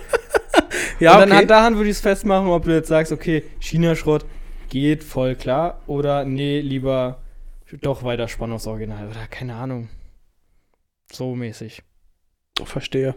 [1.00, 1.48] Ja, Und dann okay.
[1.48, 4.26] daran würde ich es festmachen, ob du jetzt sagst, okay, China-Schrott
[4.70, 7.20] geht voll klar oder nee, lieber
[7.82, 9.90] doch weiter spannen aufs Original oder keine Ahnung.
[11.12, 11.82] So mäßig.
[12.62, 13.16] Verstehe.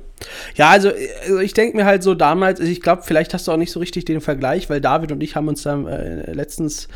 [0.54, 0.90] Ja, also,
[1.22, 3.80] also ich denke mir halt so damals, ich glaube, vielleicht hast du auch nicht so
[3.80, 6.88] richtig den Vergleich, weil David und ich haben uns dann äh, letztens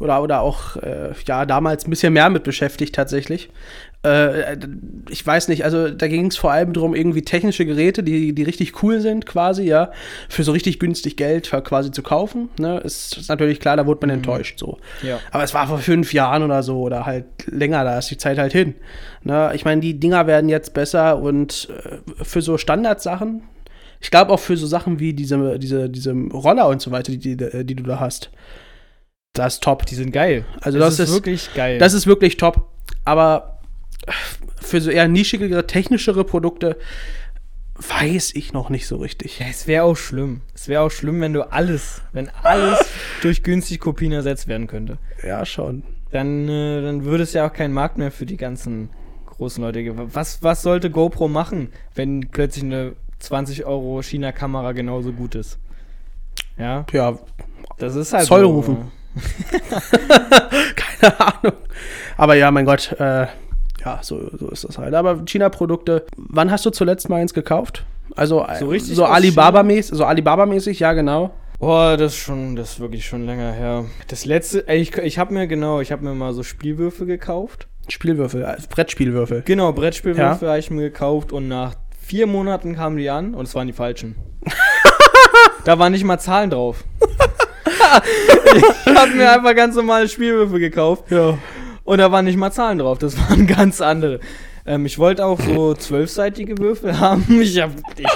[0.00, 3.50] oder, oder auch äh, ja damals ein bisschen mehr mit beschäftigt tatsächlich.
[4.06, 4.56] Äh,
[5.10, 8.42] ich weiß nicht, also da ging es vor allem darum, irgendwie technische Geräte, die, die
[8.44, 9.90] richtig cool sind, quasi, ja,
[10.28, 12.48] für so richtig günstig Geld quasi zu kaufen.
[12.58, 12.78] Ne?
[12.78, 14.78] Ist, ist natürlich klar, da wurde man enttäuscht so.
[15.02, 15.18] Ja.
[15.32, 18.38] Aber es war vor fünf Jahren oder so oder halt länger, da ist die Zeit
[18.38, 18.74] halt hin.
[19.24, 19.50] Ne?
[19.54, 23.42] Ich meine, die Dinger werden jetzt besser und äh, für so Standardsachen,
[24.00, 27.18] Ich glaube auch für so Sachen wie diese, diese, diese Roller und so weiter, die,
[27.18, 28.30] die, die du da hast.
[29.32, 29.84] Das ist top.
[29.86, 30.44] Die sind geil.
[30.60, 31.78] Also das, ist, wirklich geil.
[31.78, 32.68] das ist wirklich top.
[33.04, 33.55] Aber
[34.60, 36.76] für so eher nischigere, technischere Produkte
[37.78, 39.38] weiß ich noch nicht so richtig.
[39.38, 40.40] ja, es wäre auch schlimm.
[40.54, 42.78] Es wäre auch schlimm, wenn du alles, wenn alles
[43.22, 44.98] durch günstig Kopien ersetzt werden könnte.
[45.22, 45.82] Ja, schon.
[46.10, 48.88] Dann, äh, dann würde es ja auch keinen Markt mehr für die ganzen
[49.26, 49.98] großen Leute geben.
[50.14, 55.58] Was, was sollte GoPro machen, wenn plötzlich eine 20 Euro China-Kamera genauso gut ist?
[56.56, 57.18] Ja, Ja,
[57.76, 58.50] das ist halt Zoll so.
[58.52, 58.90] rufen.
[60.76, 61.52] keine Ahnung.
[62.16, 63.26] Aber ja, mein Gott, äh,
[63.86, 64.94] ja, so, so ist das halt.
[64.94, 67.84] Aber China-Produkte, wann hast du zuletzt mal eins gekauft?
[68.16, 71.30] Also So richtig so Alibaba-mäßig, so Alibaba-mäßig, ja genau.
[71.60, 73.84] Boah, das ist schon, das ist wirklich schon länger her.
[74.08, 77.68] Das letzte, ich, ich habe mir genau, ich habe mir mal so Spielwürfel gekauft.
[77.88, 79.42] Spielwürfel, äh, Brettspielwürfel.
[79.44, 83.54] Genau, Brettspielwürfel habe ich mir gekauft und nach vier Monaten kamen die an und es
[83.54, 84.16] waren die falschen.
[85.64, 86.84] da waren nicht mal Zahlen drauf.
[88.86, 91.38] ich habe mir einfach ganz normale Spielwürfel gekauft Ja.
[91.86, 92.98] Und da waren nicht mal Zahlen drauf.
[92.98, 94.20] Das waren ganz andere.
[94.66, 97.24] Ähm, ich wollte auch so zwölfseitige Würfel haben.
[97.40, 98.06] Ich habe ich,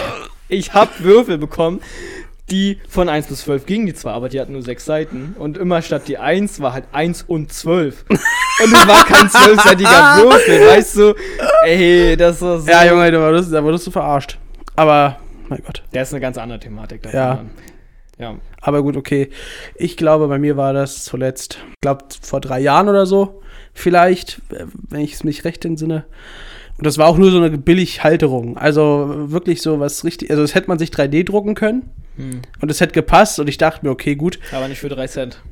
[0.48, 1.80] ich hab Würfel bekommen,
[2.50, 5.36] die von 1 bis 12 gingen die zwar, aber die hatten nur sechs Seiten.
[5.38, 8.04] Und immer statt die 1 war halt 1 und 12.
[8.08, 8.18] Und
[8.72, 9.88] es war kein zwölfseitiger
[10.22, 11.14] Würfel, weißt du?
[11.64, 12.68] Ey, das war so.
[12.68, 14.36] Ja, Junge, da wurdest, da wurdest du verarscht.
[14.74, 15.82] Aber, mein Gott.
[15.94, 17.04] Der ist eine ganz andere Thematik.
[17.06, 17.36] Ja.
[17.36, 17.50] dann.
[18.20, 18.36] Ja.
[18.60, 19.30] Aber gut, okay.
[19.76, 23.42] Ich glaube, bei mir war das zuletzt, ich glaube, vor drei Jahren oder so.
[23.72, 24.42] Vielleicht,
[24.88, 26.04] wenn ich es mich recht entsinne.
[26.76, 28.56] Und das war auch nur so eine Billighalterung.
[28.56, 30.30] Also wirklich so was richtig.
[30.30, 31.90] Also, das hätte man sich 3D drucken können.
[32.16, 32.42] Hm.
[32.60, 33.38] Und es hätte gepasst.
[33.38, 34.38] Und ich dachte mir, okay, gut.
[34.52, 35.42] Aber nicht für 3 Cent.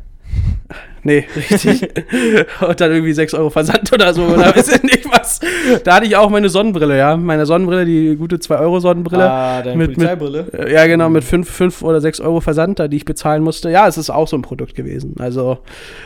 [1.02, 1.82] Nee, richtig.
[2.60, 4.24] und dann irgendwie 6 Euro Versand oder so.
[4.24, 5.40] Oder weiß ich nicht was.
[5.84, 7.16] Da hatte ich auch meine Sonnenbrille, ja.
[7.16, 9.30] Meine Sonnenbrille, die gute 2 Euro Sonnenbrille.
[9.30, 10.46] Ah, deine Mit- mit- Polizeibrille.
[10.52, 13.70] Äh, Ja, genau, mit 5 fünf oder 6 Euro Versand, da, die ich bezahlen musste.
[13.70, 15.14] Ja, es ist auch so ein Produkt gewesen.
[15.18, 15.58] Also,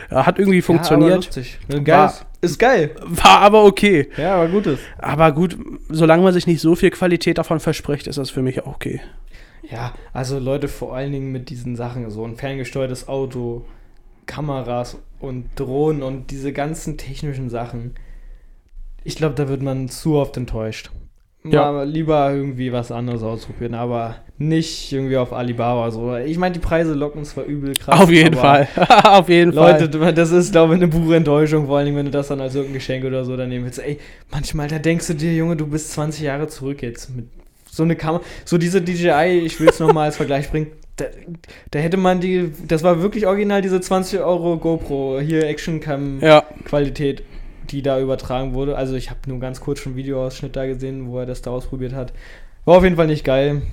[0.09, 1.15] hat irgendwie Ja, aber funktioniert.
[1.25, 1.59] lustig.
[1.83, 2.11] Geil.
[2.41, 2.91] Ist geil.
[3.05, 4.09] war aber okay.
[4.17, 4.79] Ja, aber gutes.
[4.97, 5.57] Aber gut,
[5.89, 9.01] solange man sich nicht so viel Qualität davon verspricht, ist das für mich auch okay.
[9.69, 13.63] Ja, also Leute, vor allen Dingen mit diesen Sachen, so ein ferngesteuertes Auto,
[14.25, 17.95] Kameras und Drohnen und diese ganzen technischen Sachen.
[19.03, 20.91] Ich glaube, da wird man zu oft enttäuscht.
[21.45, 21.71] Ja.
[21.71, 26.15] Mal lieber irgendwie was anderes ausprobieren, aber nicht irgendwie auf Alibaba so.
[26.15, 27.99] Ich meine, die Preise locken zwar übel krass.
[27.99, 28.67] Auf jeden Fall.
[29.03, 30.13] Auf jeden Leute, Fall.
[30.13, 32.75] das ist, glaube ich, eine pure Enttäuschung, vor Dingen, wenn du das dann als irgendein
[32.75, 33.79] Geschenk oder so daneben willst.
[33.79, 33.99] Ey,
[34.31, 37.25] manchmal, da denkst du dir, Junge, du bist 20 Jahre zurück jetzt mit
[37.69, 38.23] so eine Kamera.
[38.45, 40.67] So diese DJI, ich will es nochmal als Vergleich bringen.
[40.97, 41.05] Da,
[41.71, 46.43] da hätte man die, das war wirklich original diese 20 Euro GoPro, hier Action-Cam Ja,
[46.65, 47.23] Qualität,
[47.71, 48.77] die da übertragen wurde.
[48.77, 51.49] Also ich habe nur ganz kurz schon einen Videoausschnitt da gesehen, wo er das da
[51.51, 52.13] ausprobiert hat.
[52.65, 53.63] War auf jeden Fall nicht geil.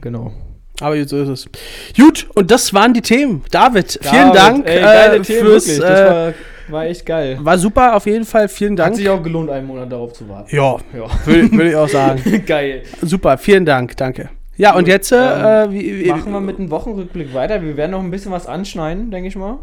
[0.00, 0.32] Genau.
[0.80, 1.48] aber so ist es.
[1.96, 3.42] Gut, und das waren die Themen.
[3.50, 5.66] David, vielen David, Dank ey, geile äh, Themen, fürs.
[5.68, 5.84] wirklich.
[5.84, 6.34] Äh, Das war,
[6.68, 7.38] war echt geil.
[7.42, 8.48] war super, auf jeden Fall.
[8.48, 8.96] Vielen Hat Dank.
[8.96, 10.54] sich auch gelohnt, einen Monat darauf zu warten.
[10.54, 11.08] Ja, Ja.
[11.26, 12.22] würde würd ich auch sagen.
[12.46, 12.84] Geil.
[13.02, 14.30] Super, vielen Dank, danke.
[14.60, 15.16] Ja, und jetzt, äh,
[15.64, 17.62] äh, wie, Machen wir mit dem Wochenrückblick weiter.
[17.62, 19.60] Wir werden noch ein bisschen was anschneiden, denke ich mal.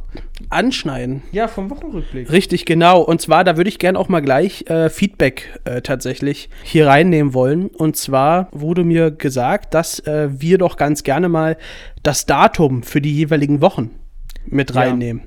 [0.49, 1.21] anschneiden.
[1.31, 2.31] Ja, vom Wochenrückblick.
[2.31, 3.01] Richtig, genau.
[3.01, 7.33] Und zwar, da würde ich gerne auch mal gleich äh, Feedback äh, tatsächlich hier reinnehmen
[7.35, 7.67] wollen.
[7.67, 11.57] Und zwar wurde mir gesagt, dass äh, wir doch ganz gerne mal
[12.01, 13.91] das Datum für die jeweiligen Wochen
[14.47, 14.81] mit Ja.
[14.81, 15.23] reinnehmen.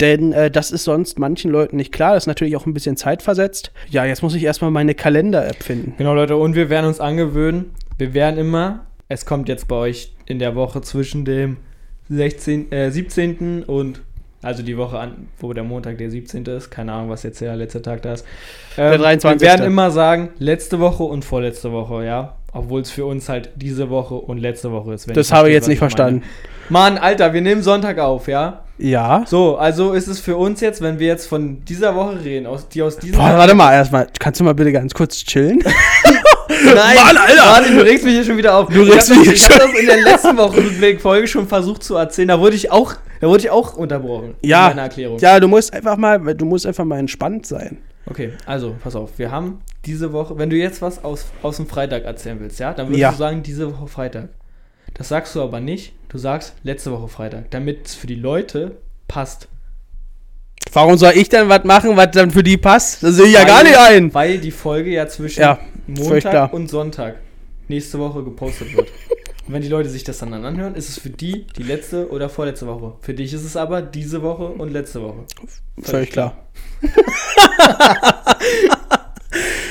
[0.00, 2.14] Denn äh, das ist sonst manchen Leuten nicht klar.
[2.14, 3.72] Das ist natürlich auch ein bisschen zeitversetzt.
[3.88, 5.94] Ja, jetzt muss ich erstmal meine Kalender-App finden.
[5.98, 7.70] Genau, Leute, und wir werden uns angewöhnen.
[7.96, 11.56] Wir werden immer, es kommt jetzt bei euch in der Woche zwischen dem
[12.10, 13.64] 16, äh, 17.
[13.64, 14.00] und
[14.40, 16.44] also die Woche an, wo der Montag der 17.
[16.44, 18.24] ist, keine Ahnung, was jetzt der letzte Tag da ist.
[18.76, 19.40] Ähm, Der 23..
[19.40, 22.34] Wir werden immer sagen, letzte Woche und vorletzte Woche, ja.
[22.52, 25.10] Obwohl es für uns halt diese Woche und letzte Woche ist.
[25.14, 26.22] Das habe ich jetzt nicht verstanden.
[26.68, 28.62] Mann, Alter, wir nehmen Sonntag auf, ja.
[28.78, 29.24] Ja.
[29.26, 32.68] So, also ist es für uns jetzt, wenn wir jetzt von dieser Woche reden, aus,
[32.68, 34.06] die aus diesem Boah, warte mal, erstmal.
[34.18, 35.62] Kannst du mal bitte ganz kurz chillen?
[36.74, 37.44] Nein, Mann, Alter!
[37.44, 38.68] Martin, du regst mich hier schon wieder auf.
[38.68, 41.46] Du Ich regst mich das, hier Ich habe das in der letzten Woche Folge schon
[41.48, 42.28] versucht zu erzählen.
[42.28, 44.34] Da wurde ich auch, da wurde ich auch unterbrochen.
[44.42, 44.64] Ja.
[44.68, 45.18] In meiner Erklärung.
[45.18, 47.78] Ja, du musst einfach mal, du musst einfach mal entspannt sein.
[48.06, 49.10] Okay, also, pass auf.
[49.18, 52.72] Wir haben diese Woche, wenn du jetzt was aus, aus dem Freitag erzählen willst, ja,
[52.72, 53.10] dann würdest Ja.
[53.12, 54.28] du sagen, diese Woche Freitag.
[54.94, 55.92] Das sagst du aber nicht.
[56.08, 59.48] Du sagst letzte Woche Freitag, damit es für die Leute passt.
[60.72, 63.02] Warum soll ich denn was machen, was dann für die passt?
[63.02, 64.14] Das sehe ich ja gar Weil- nicht ein.
[64.14, 65.58] Weil die Folge ja zwischen Ja.
[65.88, 67.16] Montag und Sonntag
[67.68, 68.88] nächste Woche gepostet wird.
[69.46, 72.28] und wenn die Leute sich das dann, anhören, ist es für die die letzte oder
[72.28, 72.94] vorletzte Woche.
[73.00, 75.24] Für dich ist es aber diese Woche und letzte Woche.
[75.82, 76.36] Völlig klar.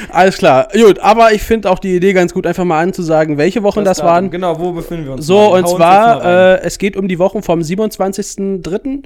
[0.09, 0.67] Alles klar.
[0.73, 3.97] Gut, aber ich finde auch die Idee ganz gut, einfach mal anzusagen, welche Wochen das,
[3.97, 4.31] Datum, waren.
[4.31, 5.25] Genau, wo befinden wir uns?
[5.25, 5.57] So, Martin?
[5.57, 9.03] und Hau zwar, mal äh, es geht um die Wochen vom 27.03.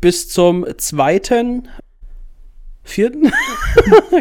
[0.00, 1.20] bis zum 2.
[2.84, 3.12] 4.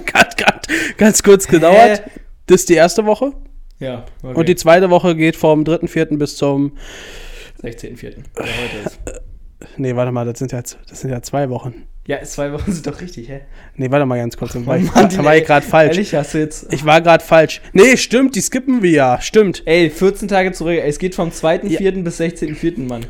[0.05, 2.03] ganz, ganz, ganz kurz gedauert.
[2.51, 3.31] Das ist die erste Woche.
[3.79, 4.37] ja, okay.
[4.37, 6.17] Und die zweite Woche geht vom 3.4.
[6.17, 6.73] bis zum.
[7.63, 8.03] 16.04.
[8.03, 8.49] Ja, heute
[8.85, 8.99] ist.
[9.77, 11.83] Nee, warte mal, das sind ja, das sind ja zwei Wochen.
[12.07, 13.41] Ja, zwei Wochen sind doch richtig, hä?
[13.75, 14.51] Nee, warte mal ganz kurz.
[14.53, 15.91] Dann war ich, Martin, dann war ich ey, gerade falsch.
[15.91, 16.73] Ehrlich, hast du jetzt.
[16.73, 17.61] Ich war gerade falsch.
[17.71, 19.21] Nee, stimmt, die skippen wir ja.
[19.21, 19.61] Stimmt.
[19.65, 20.77] Ey, 14 Tage zurück.
[20.83, 22.03] Es geht vom 2.04.
[22.03, 22.79] bis 16.04.
[22.85, 23.05] Mann.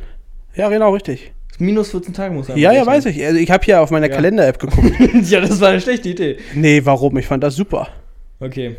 [0.55, 1.31] Ja, genau, richtig.
[1.57, 3.25] Minus 14 Tage muss er Ja, ja, weiß ich.
[3.25, 4.15] Also ich habe hier auf meiner Ja.
[4.15, 4.91] Kalender-App geguckt.
[5.29, 6.37] ja, das war eine schlechte Idee.
[6.53, 7.17] nee, warum?
[7.17, 7.87] Ich fand das super.
[8.39, 8.75] Okay.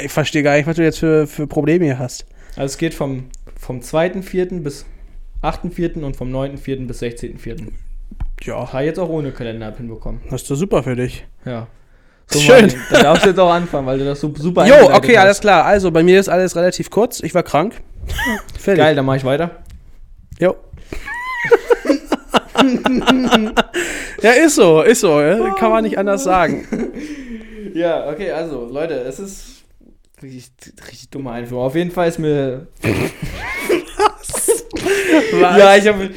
[0.00, 2.24] Ich verstehe gar nicht, was du jetzt für, für Probleme hier hast.
[2.56, 3.24] Also es geht vom,
[3.58, 4.62] vom 2.04.
[4.62, 4.86] bis
[5.42, 6.02] 8.04.
[6.04, 6.86] und vom 9.04.
[6.86, 7.68] bis 16.04.
[8.42, 10.20] Ja, Habe jetzt auch ohne Kalender hinbekommen.
[10.30, 11.26] das ist doch super für dich.
[11.44, 11.66] Ja.
[12.32, 12.62] Schön.
[12.66, 15.24] Martin, Da darfst du jetzt auch anfangen, weil du das so super Jo, okay, hast.
[15.24, 15.64] alles klar.
[15.64, 17.20] Also, bei mir ist alles relativ kurz.
[17.22, 17.80] Ich war krank.
[18.58, 18.82] Fertig.
[18.82, 19.62] Geil, dann mache ich weiter.
[20.38, 20.54] Jo.
[24.22, 25.20] ja, ist so, ist so.
[25.20, 25.54] ja.
[25.54, 26.66] Kann man nicht anders sagen.
[27.74, 29.57] Ja, okay, also Leute, es ist
[30.22, 31.64] richtig, richtig dumme Einführung.
[31.64, 32.66] Auf jeden Fall ist mir.
[35.32, 36.10] Ja, ich habe.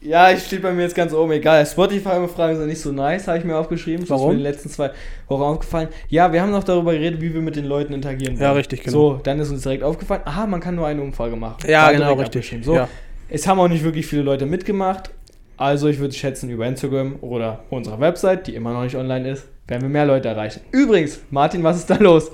[0.00, 1.32] Ja, ich steht bei mir jetzt ganz oben.
[1.32, 1.64] Egal.
[1.64, 4.00] Spotify-Fragen sind nicht so nice, habe ich mir aufgeschrieben.
[4.00, 4.28] Das ist Warum?
[4.28, 4.90] mir in den letzten zwei
[5.28, 5.88] Wochen aufgefallen.
[6.08, 8.92] Ja, wir haben noch darüber geredet, wie wir mit den Leuten interagieren Ja, richtig, genau.
[8.92, 11.56] So, dann ist uns direkt aufgefallen, aha, man kann nur eine Umfrage machen.
[11.68, 12.54] Ja, War genau, richtig.
[12.62, 12.88] So, Ja.
[13.28, 15.10] es haben auch nicht wirklich viele Leute mitgemacht.
[15.56, 19.46] Also, ich würde schätzen, über Instagram oder unserer Website, die immer noch nicht online ist,
[19.66, 20.60] werden wir mehr Leute erreichen.
[20.72, 22.30] Übrigens, Martin, was ist da los?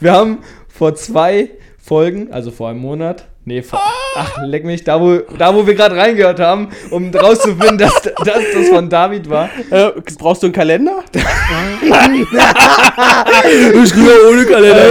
[0.00, 3.80] Wir haben vor zwei Folgen, also vor einem Monat, nee, vor,
[4.16, 8.40] ach, leck mich, da wo, da, wo wir gerade reingehört haben, um rauszufinden, dass, dass
[8.54, 9.48] das von David war.
[9.70, 11.02] Äh, brauchst du einen Kalender?
[11.12, 11.22] ich
[13.90, 14.84] schreibe ohne Kalender.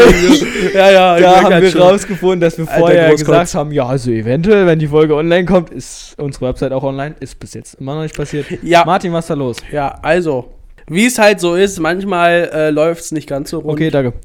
[0.73, 1.81] ja, ja, ich Da haben das wir schon.
[1.81, 3.25] rausgefunden, dass wir Alter vorher Großkotz.
[3.27, 7.15] gesagt haben, ja, also eventuell, wenn die Folge online kommt, ist unsere Website auch online.
[7.19, 8.45] Ist bis jetzt immer noch nicht passiert.
[8.61, 8.83] Ja.
[8.85, 9.57] Martin, was ist da los?
[9.71, 10.51] Ja, also,
[10.87, 13.73] wie es halt so ist, manchmal äh, läuft es nicht ganz so rund.
[13.73, 14.13] Okay, danke.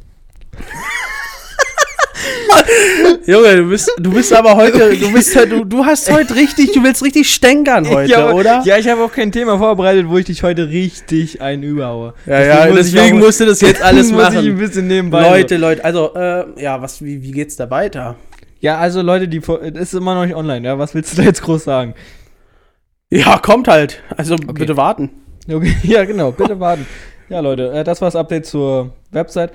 [3.27, 6.83] Junge, du bist, du bist aber heute, du bist du, du hast heute richtig, du
[6.83, 8.62] willst richtig stänkern heute, ja, oder?
[8.64, 12.14] Ja, ich habe auch kein Thema vorbereitet, wo ich dich heute richtig ein überhaue.
[12.25, 14.59] Ja, ja, deswegen ich musst du das jetzt alles muss ich ein machen.
[14.59, 15.29] bisschen nebenbei.
[15.29, 18.16] Leute, Leute, also, äh, ja, was, wie, wie geht's da weiter?
[18.61, 19.42] Ja, also Leute, die
[19.75, 20.66] ist immer noch nicht online.
[20.66, 21.95] Ja, was willst du da jetzt groß sagen?
[23.11, 24.03] Ja, kommt halt.
[24.16, 25.11] Also, bitte warten.
[25.48, 26.87] Okay, ja, genau, bitte warten.
[27.28, 29.52] Ja, Leute, äh, das war das Update zur Website.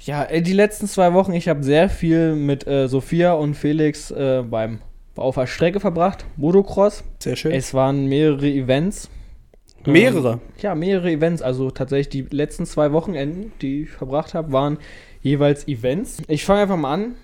[0.00, 4.10] Ja, äh, die letzten zwei Wochen, ich habe sehr viel mit äh, Sophia und Felix
[4.10, 4.80] äh, beim
[5.16, 7.04] auf der Strecke verbracht, Motocross.
[7.20, 7.52] Sehr schön.
[7.52, 9.08] Es waren mehrere Events.
[9.86, 10.32] Mehrere.
[10.32, 11.42] Ähm, ja, mehrere Events.
[11.42, 14.78] Also tatsächlich die letzten zwei Wochenenden, die ich verbracht habe, waren
[15.20, 16.18] jeweils Events.
[16.26, 17.14] Ich fange einfach mal an,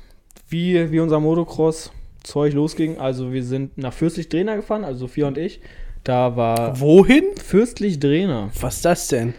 [0.48, 2.98] wie, wie unser Motocross-Zeug losging.
[2.98, 5.60] Also wir sind nach Fürstlich-Drehner gefahren, also Sophia und ich.
[6.04, 7.24] Da war Wohin?
[7.36, 8.50] Fürstlich-Drehner.
[8.60, 9.34] Was ist das denn?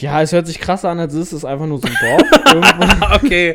[0.00, 1.26] Ja, es hört sich krasser an, als es ist.
[1.28, 3.22] Es ist einfach nur so ein Dorf.
[3.22, 3.54] okay.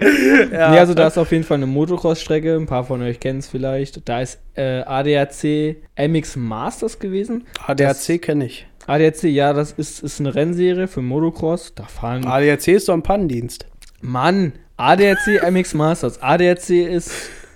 [0.51, 2.55] Ja, nee, also da ist auf jeden Fall eine Motocross-Strecke.
[2.55, 4.07] Ein paar von euch kennen es vielleicht.
[4.07, 7.45] Da ist äh, ADAC MX Masters gewesen.
[7.65, 8.67] ADAC kenne ich.
[8.87, 11.73] ADAC, ja, das ist, ist eine Rennserie für Motocross.
[11.75, 12.25] Da fahren.
[12.25, 13.65] ADAC ist doch ein Pannendienst.
[14.01, 16.21] Mann, ADAC MX Masters.
[16.21, 17.11] ADAC ist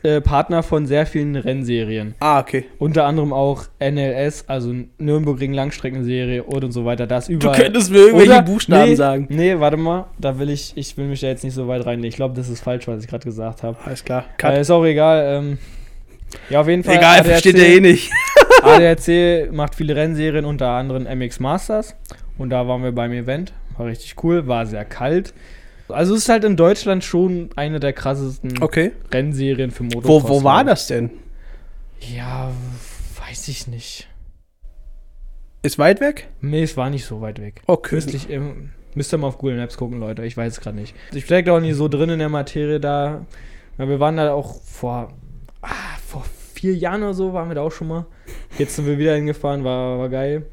[0.06, 2.16] äh, Partner von sehr vielen Rennserien.
[2.20, 2.66] Ah, okay.
[2.78, 7.08] Unter anderem auch NLS, also Nürburgring Langstreckenserie und, und so weiter.
[7.08, 7.70] Da ist überall.
[7.70, 8.42] mir Oder?
[8.42, 9.28] Buchstaben nee, sagen.
[9.30, 10.06] Nee, warte mal.
[10.18, 12.10] Da will ich, ich will mich da jetzt nicht so weit reinlegen.
[12.10, 13.78] Ich glaube, das ist falsch, was ich gerade gesagt habe.
[13.84, 14.26] Alles klar.
[14.42, 15.26] Äh, ist auch egal.
[15.28, 15.58] Ähm,
[16.50, 16.98] ja, auf jeden Fall.
[16.98, 18.12] Egal, versteht ihr eh nicht.
[18.64, 21.96] ADAC macht viele Rennserien, unter anderem MX Masters.
[22.38, 23.54] Und da waren wir beim Event.
[23.78, 25.34] War richtig cool, war sehr kalt.
[25.90, 28.92] Also es ist halt in Deutschland schon eine der krassesten Okay.
[29.12, 30.24] Rennserien für Motocross.
[30.24, 31.12] Wo, wo war das denn?
[32.00, 32.52] Ja,
[33.20, 34.08] weiß ich nicht.
[35.62, 36.28] Ist weit weg?
[36.42, 37.62] Nee, es war nicht so weit weg.
[37.66, 37.90] Okay.
[37.90, 40.24] Künstlich, ähm, müsst ihr mal auf Google Maps gucken, Leute.
[40.24, 40.96] Ich weiß es gerade nicht.
[41.14, 43.26] Ich stecke auch nicht so drin in der Materie da.
[43.78, 45.12] Ja, wir waren da auch vor,
[45.62, 45.68] ah,
[46.08, 48.06] vor vier Jahren oder so waren wir da auch schon mal.
[48.58, 50.46] Jetzt sind wir wieder hingefahren, war, war geil.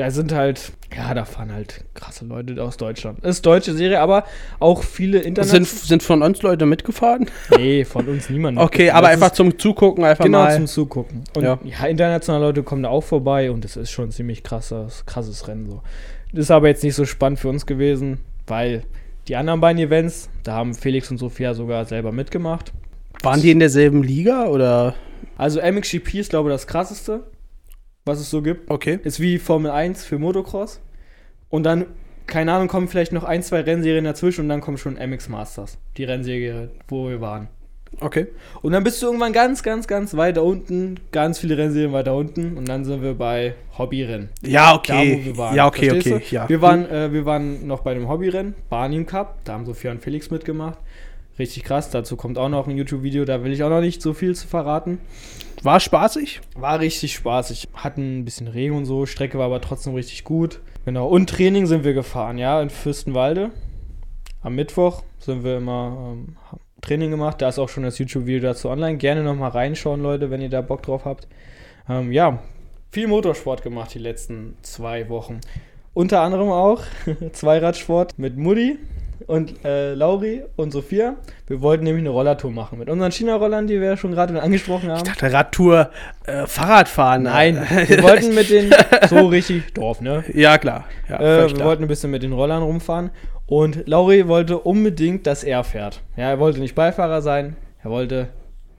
[0.00, 3.22] Da sind halt, ja, da fahren halt krasse Leute aus Deutschland.
[3.22, 4.24] Ist deutsche Serie, aber
[4.58, 5.66] auch viele Sind, internationale.
[5.66, 7.26] sind von uns Leute mitgefahren?
[7.54, 8.58] Nee, von uns niemand.
[8.60, 10.54] Okay, aber Das einfach zum Zugucken einfach Genau, mal.
[10.56, 11.24] zum Zugucken.
[11.36, 11.58] Und Ja.
[11.64, 11.84] ja.
[11.86, 15.66] internationale Leute kommen da auch vorbei und es ist schon ein ziemlich krasses, krasses Rennen
[15.66, 15.82] so.
[16.32, 18.82] Das ist aber jetzt nicht so spannend für uns gewesen, weil
[19.28, 22.72] die anderen beiden Events, da haben Felix und Sophia sogar selber mitgemacht.
[23.22, 24.94] Waren die in derselben Liga oder?
[25.36, 27.24] Also MXGP ist, glaube ich, das krasseste,
[28.04, 28.70] was es so gibt.
[28.70, 28.98] Okay.
[29.04, 30.80] Ist wie Formel 1 für Motocross.
[31.48, 31.86] Und dann
[32.30, 35.78] keine Ahnung, kommen vielleicht noch ein, zwei Rennserien dazwischen und dann kommt schon MX Masters,
[35.96, 37.48] die Rennserie, wo wir waren.
[37.98, 38.28] Okay.
[38.62, 42.56] Und dann bist du irgendwann ganz, ganz, ganz weiter unten, ganz viele Rennserien weiter unten
[42.56, 44.28] und dann sind wir bei Hobbyrennen.
[44.42, 45.18] Ja, Da, okay.
[45.20, 45.56] wo wir waren.
[45.56, 46.24] Ja, okay, Verstehst okay.
[46.30, 46.34] du?
[46.36, 46.48] Ja.
[46.48, 49.40] Wir, waren, äh, wir waren noch bei dem Hobbyrennen, Barnium Cup.
[49.44, 50.78] Da haben Sophia und Felix mitgemacht.
[51.38, 51.90] Richtig krass.
[51.90, 53.24] Dazu kommt auch noch ein YouTube-Video.
[53.24, 55.00] Da will ich auch noch nicht so viel zu verraten.
[55.62, 56.40] War spaßig.
[56.54, 57.68] War richtig spaßig.
[57.74, 59.06] Hatten ein bisschen Regen und so.
[59.06, 60.60] Strecke war aber trotzdem richtig gut.
[60.84, 61.06] Genau.
[61.08, 63.50] Und Training sind wir gefahren, ja, in Fürstenwalde.
[64.42, 66.36] Am Mittwoch sind wir immer ähm,
[66.80, 67.42] Training gemacht.
[67.42, 68.96] Da ist auch schon das YouTube-Video dazu online.
[68.96, 71.28] Gerne nochmal reinschauen, Leute, wenn ihr da Bock drauf habt.
[71.88, 72.42] Ähm, ja,
[72.90, 75.40] viel Motorsport gemacht die letzten zwei Wochen.
[75.92, 76.82] Unter anderem auch
[77.32, 78.78] Zweiradsport mit Mutti
[79.30, 81.14] und äh, Lauri und Sophia.
[81.46, 84.90] Wir wollten nämlich eine Rollertour machen mit unseren China-Rollern, die wir ja schon gerade angesprochen
[84.90, 84.98] haben.
[84.98, 85.90] Ich dachte, Radtour,
[86.26, 87.22] äh, Fahrradfahren.
[87.22, 88.72] Nein, wir wollten mit den
[89.08, 90.24] so richtig Dorf, ne?
[90.34, 90.84] Ja, klar.
[91.08, 91.68] Ja, Äh, wir klar.
[91.68, 93.10] wollten ein bisschen mit den Rollern rumfahren
[93.46, 96.02] und Lauri wollte unbedingt, dass er fährt.
[96.16, 98.28] Ja, er wollte nicht Beifahrer sein, er wollte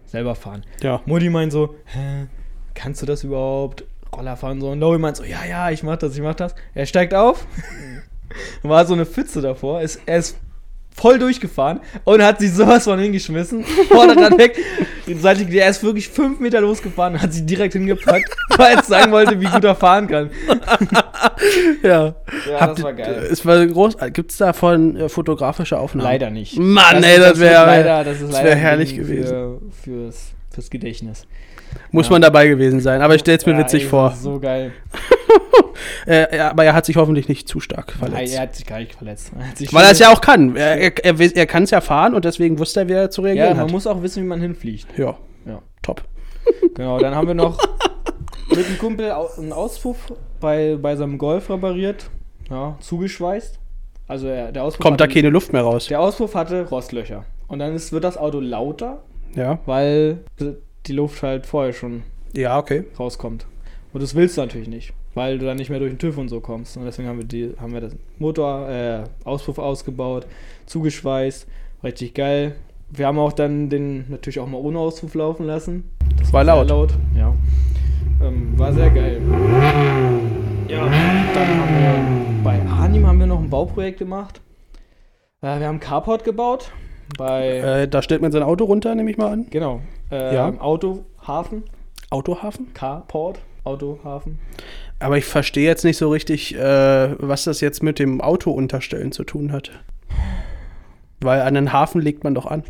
[0.06, 0.64] selber fahren.
[0.84, 1.02] ja.
[1.06, 2.28] Mutti meint so, hä,
[2.74, 3.86] kannst du das überhaupt?
[4.16, 4.70] Roller fahren so.
[4.72, 6.54] Und Lauri meint so, ja, ja, ich mach das, ich mach das.
[6.74, 7.48] Er steigt auf,
[8.64, 10.38] war so eine Pfütze davor, ist, er ist
[10.94, 13.64] voll durchgefahren und hat sich sowas von hingeschmissen.
[13.64, 14.58] Vorderrad weg.
[15.20, 19.40] Seitlich, er ist wirklich fünf Meter losgefahren hat sie direkt hingepackt, weil er zeigen wollte,
[19.40, 20.30] wie gut er fahren kann.
[21.84, 22.06] ja.
[22.50, 23.28] Ja, Habt das war geil.
[23.32, 23.98] Es war groß.
[24.14, 26.10] Gibt es davon äh, fotografische Aufnahmen?
[26.10, 26.58] Leider nicht.
[26.58, 29.28] Mann, ey, ist- das wär- wird leider, das ist das leider wär herrlich gewesen.
[29.28, 31.26] Für, fürs, fürs Gedächtnis.
[31.92, 32.12] Muss Ja.
[32.14, 33.02] man dabei gewesen sein.
[33.02, 34.10] Aber ich stelle es mir Ja, witzig ey, vor.
[34.10, 34.72] das ist So geil.
[36.08, 38.36] Äh, ja, aber er hat sich hoffentlich nicht zu stark Nein, verletzt.
[38.36, 39.32] er hat sich gar nicht verletzt.
[39.38, 40.56] Er Weil er es ja auch kann.
[40.56, 43.22] Er, er, er, er kann es ja fahren und deswegen wusste er, wie er zu
[43.22, 43.72] Ja, reagieren man hat.
[43.72, 44.88] muss auch wissen, wie man hinfliegt.
[44.98, 45.62] Ja, Ja.
[45.82, 46.04] top.
[46.76, 47.58] Genau, dann haben wir noch
[48.56, 52.10] mit einem Kumpel einen Auspuff bei, bei seinem Golf repariert.
[52.50, 53.60] Ja, zugeschweißt.
[54.08, 55.88] Also er, der Auspuff Kommt da hatte, keine Luft mehr raus.
[55.88, 57.24] Der Auspuff hatte Rostlöcher.
[57.48, 59.02] Und dann ist, wird das Auto lauter,
[59.36, 59.60] Ja.
[59.66, 60.20] weil
[60.86, 62.04] die Luft halt vorher schon
[62.36, 62.84] Ja, okay.
[63.00, 63.46] rauskommt.
[63.94, 66.30] Und das willst du natürlich nicht, weil du dann nicht mehr durch den TÜV und
[66.30, 66.76] so kommst.
[66.78, 70.26] Und deswegen haben wir, die, haben wir das Motor, äh, Auspuff ausgebaut,
[70.66, 71.48] zugeschweißt,
[71.84, 72.56] richtig geil.
[72.90, 75.90] Wir haben auch dann den natürlich auch mal ohne Auspuff laufen lassen.
[76.20, 76.70] Das War sehr laut.
[76.70, 76.94] laut.
[77.18, 77.34] Ja.
[78.24, 79.22] Ähm, war sehr geil.
[80.68, 84.42] Ja, dann haben wir bei Arnim haben wir noch ein Bauprojekt gemacht.
[85.42, 86.72] Äh, wir haben Carport gebaut.
[87.18, 89.48] Bei, Äh, da stellt man sein Auto runter, nehme ich mal an.
[89.50, 89.82] genau,
[90.12, 90.54] äh, ja.
[90.60, 91.64] Autohafen.
[92.10, 92.74] Autohafen.
[92.74, 94.40] Carport, Autohafen.
[95.00, 99.12] Aber ich verstehe jetzt nicht so richtig, äh, was das jetzt mit dem Auto unterstellen
[99.12, 99.72] zu tun hat.
[101.22, 102.64] Weil an den Hafen legt man doch an.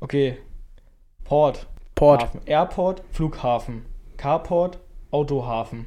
[0.00, 0.36] Okay.
[1.24, 1.66] Port.
[1.94, 2.22] Port.
[2.22, 2.40] Hafen.
[2.46, 3.84] Airport, Flughafen.
[4.16, 4.78] Carport,
[5.10, 5.86] Autohafen.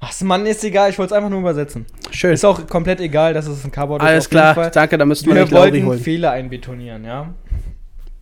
[0.00, 1.84] Ach, Mann, ist egal, ich wollte es einfach nur übersetzen.
[2.12, 2.32] Schön.
[2.32, 4.32] Ist auch komplett egal, dass es ein Alles ist.
[4.32, 4.70] jeden klar.
[4.70, 5.98] Danke, da müssten wir nicht Lauri holen.
[5.98, 7.34] Fehler einbetonieren, ja?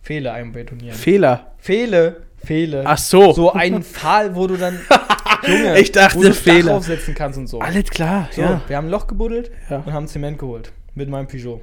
[0.01, 0.95] Fehler einbetonieren.
[0.97, 1.51] Fehler.
[1.59, 2.83] Fehle, Fehle.
[2.85, 3.31] Ach so.
[3.33, 4.79] So ein Pfahl, wo du dann.
[5.47, 6.75] Junge, Ich dachte, wo du das Dach Fehler.
[6.75, 7.59] aufsetzen kannst und so.
[7.59, 8.61] Alles klar, So, ja.
[8.67, 9.83] wir haben ein Loch gebuddelt Ja.
[9.85, 10.71] und haben Zement geholt.
[10.95, 11.61] Mit meinem Peugeot.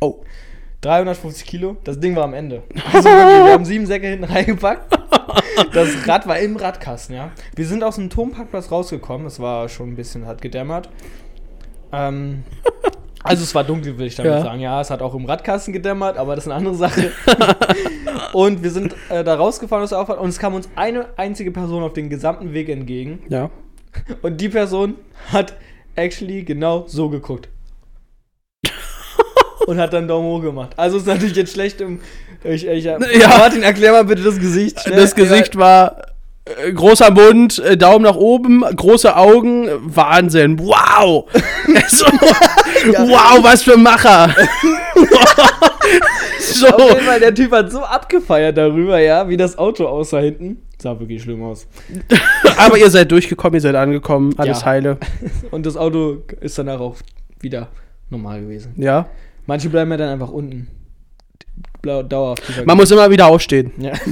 [0.00, 0.22] Oh.
[0.82, 2.62] 350 Kilo, das Ding war am Ende.
[2.92, 4.96] Also wir haben sieben Säcke hinten reingepackt.
[5.72, 7.30] Das Rad war im Radkasten, ja.
[7.54, 10.88] Wir sind aus dem Turmparkplatz rausgekommen, es war schon ein bisschen, hat gedämmert.
[11.92, 12.44] Ähm,
[13.22, 14.40] also es war dunkel, will ich damit Ja.
[14.42, 14.60] sagen.
[14.60, 17.10] Ja, es hat auch im Radkasten gedämmert, aber das ist eine andere Sache.
[18.32, 21.50] und wir sind äh, da rausgefahren aus der Auffahrt und es kam uns eine einzige
[21.50, 23.20] Person auf den gesamten Weg entgegen.
[23.28, 23.50] Ja.
[24.22, 24.94] Und die Person
[25.32, 25.54] hat
[25.96, 27.48] actually genau so geguckt.
[29.66, 30.72] Und hat dann Daumen hoch gemacht.
[30.78, 32.00] Also ist natürlich jetzt schlecht im.
[32.44, 32.98] Ich, ich, ja.
[32.98, 34.80] Martin, erklär mal bitte das Gesicht.
[34.80, 35.00] schnell.
[35.00, 36.02] Das Gesicht war
[36.44, 40.58] äh, großer Mund, äh, Daumen nach oben, große Augen, äh, Wahnsinn.
[40.58, 41.26] Wow!
[41.88, 44.34] so, wow, was für Macher!
[46.40, 46.66] so.
[46.68, 50.62] Auf jeden Fall, der Typ hat so abgefeiert darüber, ja, wie das Auto aussah hinten.
[50.80, 51.66] Sah wirklich schlimm aus.
[52.56, 54.66] Aber ihr seid durchgekommen, ihr seid angekommen, alles Ja.
[54.66, 54.98] heile.
[55.50, 56.94] Und das Auto ist danach auch
[57.40, 57.68] wieder
[58.10, 58.74] normal gewesen.
[58.76, 59.08] Ja.
[59.46, 60.68] Manche bleiben ja dann einfach unten.
[61.88, 62.42] Dauerhaft.
[62.64, 63.72] Man muss immer wieder aufstehen.
[63.78, 63.92] ja.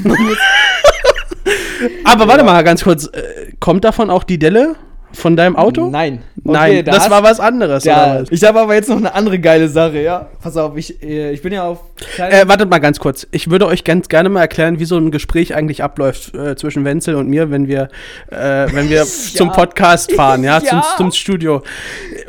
[2.05, 4.77] Aber warte mal ganz kurz, äh, kommt davon auch die Delle
[5.13, 5.89] von deinem Auto?
[5.91, 6.23] Nein.
[6.45, 7.85] Nein, Okay, da das hast- war was anderes.
[7.85, 8.31] Ja, oder was?
[8.31, 10.29] ich habe aber jetzt noch eine andere geile Sache, ja.
[10.43, 11.81] Pass auf, ich, äh, ich bin ja auf.
[12.19, 13.27] Äh, wartet mal ganz kurz.
[13.31, 16.85] Ich würde euch ganz gerne mal erklären, wie so ein Gespräch eigentlich abläuft äh, zwischen
[16.85, 17.89] Wenzel und mir, wenn wir,
[18.31, 19.05] äh, wenn wir
[19.35, 20.71] zum Podcast fahren, ja, Ja.
[20.71, 21.63] Zum, zum Studio.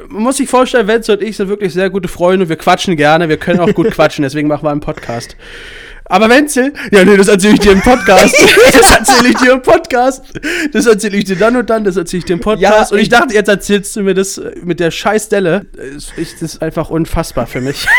[0.07, 2.47] Man muss sich vorstellen, Wenzel und ich sind wirklich sehr gute Freunde.
[2.49, 5.35] Wir quatschen gerne, wir können auch gut quatschen, deswegen machen wir einen Podcast.
[6.09, 8.35] Aber Wenzel, ja, nee, das erzähle ich dir im Podcast.
[8.73, 10.23] das erzähle ich dir im Podcast.
[10.71, 12.91] Das erzähle ich dir dann und dann, das erzähle ich dir im Podcast.
[12.91, 15.65] Ja, und ich ich- dachte, jetzt erzählst du mir das äh, mit der Scheißdelle.
[15.95, 17.87] Ist das ist einfach unfassbar für mich.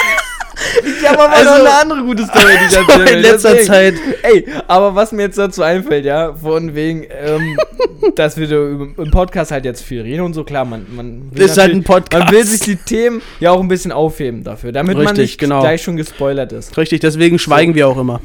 [1.03, 3.21] Ja, aber Also- noch eine andere gute Story, die ich So erzählen in will.
[3.33, 3.67] letzter Deswegen.
[3.67, 3.95] Zeit.
[4.23, 7.57] Ey, aber was mir jetzt dazu einfällt, ja, von wegen, ähm,
[8.17, 8.57] dass wir so
[9.03, 12.25] im Podcast halt jetzt viel reden und so, klar, man, man Ist halt ein Podcast.
[12.25, 15.39] Man will sich die Themen ja auch ein bisschen aufheben dafür, damit man Richtig, nicht
[15.39, 15.61] genau.
[15.61, 16.77] gleich schon gespoilert ist.
[16.77, 18.21] Richtig, deswegen schweigen wir auch immer.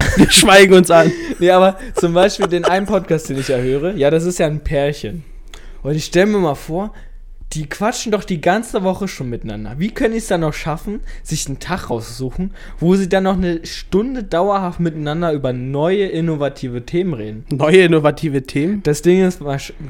[0.16, 1.10] Wir schweigen uns an.
[1.40, 4.46] Nee, aber zum Beispiel den einen Podcast, den ich ja höre, ja, das ist ja
[4.46, 5.24] ein Pärchen.
[5.82, 6.92] Und ich stelle mir mal vor,
[7.54, 9.76] die quatschen doch die ganze Woche schon miteinander.
[9.78, 13.36] Wie können die es dann noch schaffen, sich einen Tag rauszusuchen, wo sie dann noch
[13.36, 17.46] eine Stunde dauerhaft miteinander über neue, innovative Themen reden?
[17.50, 18.82] Neue innovative Themen.
[18.82, 19.40] Das Ding ist,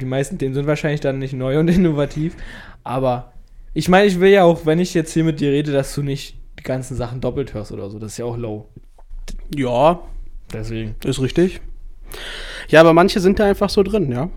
[0.01, 2.37] die meisten Themen sind wahrscheinlich dann nicht neu und innovativ,
[2.85, 3.33] aber
[3.75, 6.03] ich meine, ich will ja auch, wenn ich jetzt hier mit dir rede, dass du
[6.03, 7.99] nicht die ganzen Sachen doppelt hörst oder so.
[7.99, 8.69] Das ist ja auch low.
[9.55, 10.01] Ja,
[10.53, 10.95] Deswegen.
[11.05, 11.61] ist richtig.
[12.69, 14.31] Ja, aber manche sind da einfach so drin, ja.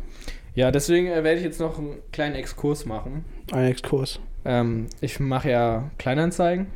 [0.54, 3.26] Ja, deswegen äh, werde ich jetzt noch einen kleinen Exkurs machen.
[3.52, 4.20] Ein Exkurs.
[4.43, 6.68] Ähm, ich mache ja Kleinanzeigen.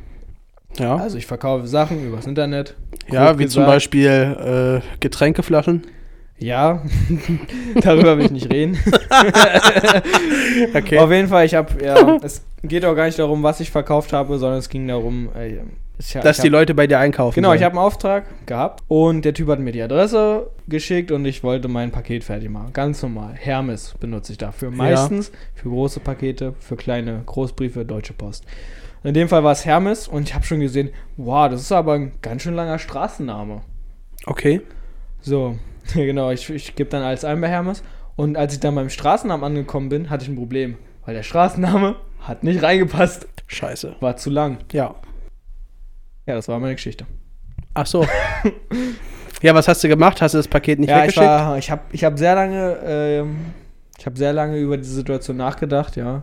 [0.78, 0.96] Ja.
[0.96, 2.76] Also ich verkaufe Sachen übers Internet.
[3.10, 3.66] ja, wie zum gesagt.
[3.66, 5.82] Beispiel äh, Getränkeflaschen.
[6.38, 6.82] Ja,
[7.80, 8.78] darüber will ich nicht reden.
[10.74, 10.98] Okay.
[10.98, 14.12] Auf jeden Fall, ich habe, ja, es geht auch gar nicht darum, was ich verkauft
[14.12, 15.60] habe, sondern es ging darum, äh,
[15.98, 17.34] ich, ja, Dass ich die hab- Leute bei dir einkaufen.
[17.34, 17.58] Genau, sollen.
[17.58, 21.42] ich habe einen Auftrag gehabt und der Typ hat mir die Adresse geschickt und ich
[21.42, 22.72] wollte mein Paket fertig machen.
[22.72, 23.34] Ganz normal.
[23.34, 24.70] Hermes benutze ich dafür.
[24.70, 28.44] Meistens für große Pakete, für kleine Großbriefe, Deutsche Post.
[29.04, 31.94] In dem Fall war es Hermes und ich habe schon gesehen, wow, das ist aber
[31.94, 33.62] ein ganz schön langer Straßenname.
[34.26, 34.60] Okay.
[35.26, 35.58] So,
[35.94, 37.82] genau, ich, ich gebe dann alles ein bei Hermes
[38.14, 41.96] und als ich dann beim Straßennamen angekommen bin, hatte ich ein Problem, weil der Straßenname
[42.20, 43.96] hat nicht reingepasst, Scheiße.
[43.98, 44.58] war zu lang.
[44.70, 44.94] Ja.
[46.26, 47.06] Ja, das war meine Geschichte.
[47.74, 48.06] Ach so.
[49.42, 50.22] ja, was hast du gemacht?
[50.22, 51.26] Hast du das Paket nicht ja, ich, weggeschickt?
[51.26, 53.36] war, ich habe ich hab sehr lange, ähm,
[53.98, 56.22] ich habe sehr lange über diese Situation nachgedacht, ja.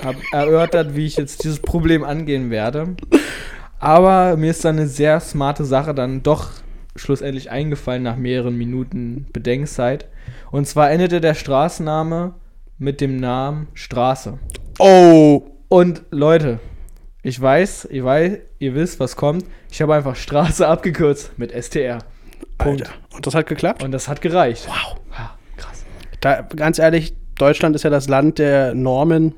[0.00, 2.94] Hab, hab erörtert, wie ich jetzt dieses Problem angehen werde.
[3.80, 6.61] Aber mir ist dann eine sehr smarte Sache dann doch
[6.96, 10.08] schlussendlich eingefallen nach mehreren Minuten Bedenkzeit.
[10.50, 12.34] Und zwar endete der Straßenname
[12.78, 14.38] mit dem Namen Straße.
[14.78, 15.42] oh.
[15.68, 16.60] Und Leute,
[17.22, 19.46] ich weiß, ich weiß, ihr wisst, was kommt.
[19.70, 22.00] Ich habe einfach Straße abgekürzt mit STR.
[22.58, 22.82] Punkt.
[22.82, 22.94] Alter.
[23.14, 23.82] Und das hat geklappt?
[23.82, 24.66] Und das hat gereicht.
[24.68, 24.96] Wow.
[25.16, 25.84] Ja, krass.
[26.20, 29.34] Da, ganz ehrlich, Deutschland ist ja das Land der Normen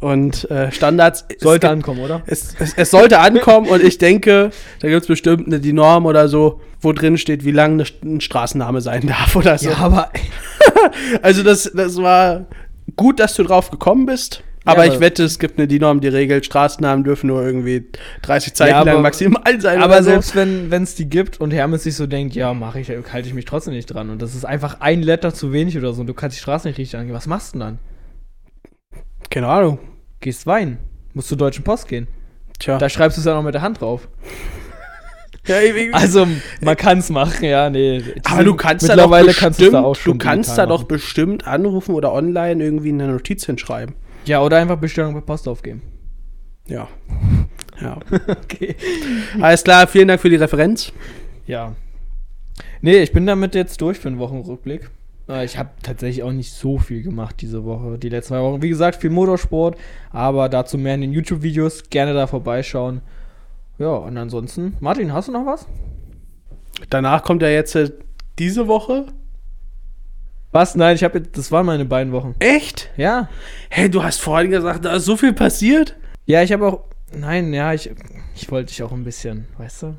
[0.00, 1.24] und äh, Standards.
[1.28, 2.22] Es Sollte gibt- ankommen, oder?
[2.26, 4.50] Es, es, es sollte ankommen und ich denke,
[4.80, 8.20] da gibt es bestimmt eine, die Norm oder so, wo drin steht, wie lang ein
[8.20, 9.70] Straßenname sein darf oder so.
[9.72, 10.10] aber
[11.22, 12.46] Also das, das war
[12.96, 14.42] gut, dass du drauf gekommen bist.
[14.66, 17.86] Aber aber- ich wette, es gibt eine die Norm, die regelt, Straßennamen dürfen nur irgendwie
[18.22, 19.82] 30 Zeichen Ja, aber- lang maximal sein.
[19.82, 20.10] aber so.
[20.10, 23.34] selbst wenn es die gibt und Hermes sich so denkt, ja, mache ich, halte ich
[23.34, 24.10] mich trotzdem nicht dran.
[24.10, 26.02] Und das ist einfach ein Letter zu wenig oder so.
[26.02, 27.14] Und du kannst die Straße nicht richtig angehen.
[27.14, 27.78] Was machst du denn dann?
[29.30, 29.78] Keine Ahnung.
[30.20, 30.78] Gehst weinen.
[31.14, 32.06] Musst zur Deutschen Post gehen.
[32.58, 32.78] Tja.
[32.78, 34.08] Da schreibst du es dann auch mit der Hand drauf.
[35.46, 36.26] ja, ich- ich- Also,
[36.60, 38.02] man kann es machen, ja, nee.
[38.24, 40.66] Aber du kannst da doch mittlerweile bestimmt, kannst du's da auch schon du kannst da
[40.66, 43.94] doch bestimmt anrufen oder online irgendwie eine Notiz hinschreiben.
[44.26, 45.82] Ja, oder einfach Bestellung per Post aufgeben.
[46.66, 46.88] Ja.
[47.80, 47.96] Ja.
[48.28, 48.76] Okay.
[49.40, 50.92] Alles klar, vielen Dank für die Referenz.
[51.46, 51.74] Ja.
[52.82, 54.90] Nee, ich bin damit jetzt durch für einen Wochenrückblick.
[55.30, 58.62] Äh, Ich habe tatsächlich auch nicht so viel gemacht diese Woche, die letzten zwei Wochen.
[58.62, 59.78] Wie gesagt, viel Motorsport,
[60.10, 61.84] aber dazu mehr in den YouTube-Videos.
[61.90, 63.00] Gerne da vorbeischauen.
[63.78, 65.66] Ja, und ansonsten, Martin, hast du noch was?
[66.90, 67.90] Danach kommt ja jetzt äh,
[68.38, 69.06] diese Woche.
[70.52, 70.74] Was?
[70.74, 72.34] Nein, ich habe das waren meine beiden Wochen.
[72.40, 72.90] Echt?
[72.96, 73.28] Ja.
[73.68, 75.96] Hey, du hast vorhin gesagt, da ist so viel passiert.
[76.26, 76.84] Ja, ich habe auch.
[77.16, 77.90] Nein, ja, ich,
[78.34, 79.94] ich wollte dich auch ein bisschen, weißt du?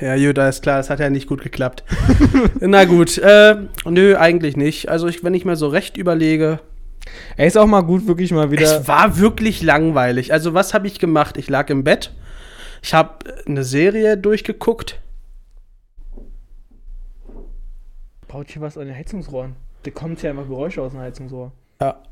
[0.00, 1.84] Ja, gut, alles klar, das hat ja nicht gut geklappt.
[2.60, 4.88] Na gut, äh, nö, eigentlich nicht.
[4.88, 6.60] Also, ich, wenn ich mir so recht überlege,
[7.36, 8.62] Ey, ist auch mal gut, wirklich mal wieder.
[8.62, 10.32] es war wirklich langweilig.
[10.32, 11.36] Also, was habe ich gemacht?
[11.36, 12.12] Ich lag im Bett,
[12.82, 15.00] ich habe eine Serie durchgeguckt.
[18.28, 19.54] Baut hier was an den Heizungsrohren?
[19.84, 21.52] Da kommt ja immer Geräusche aus dem Heizungsrohr.
[21.80, 22.02] Ja,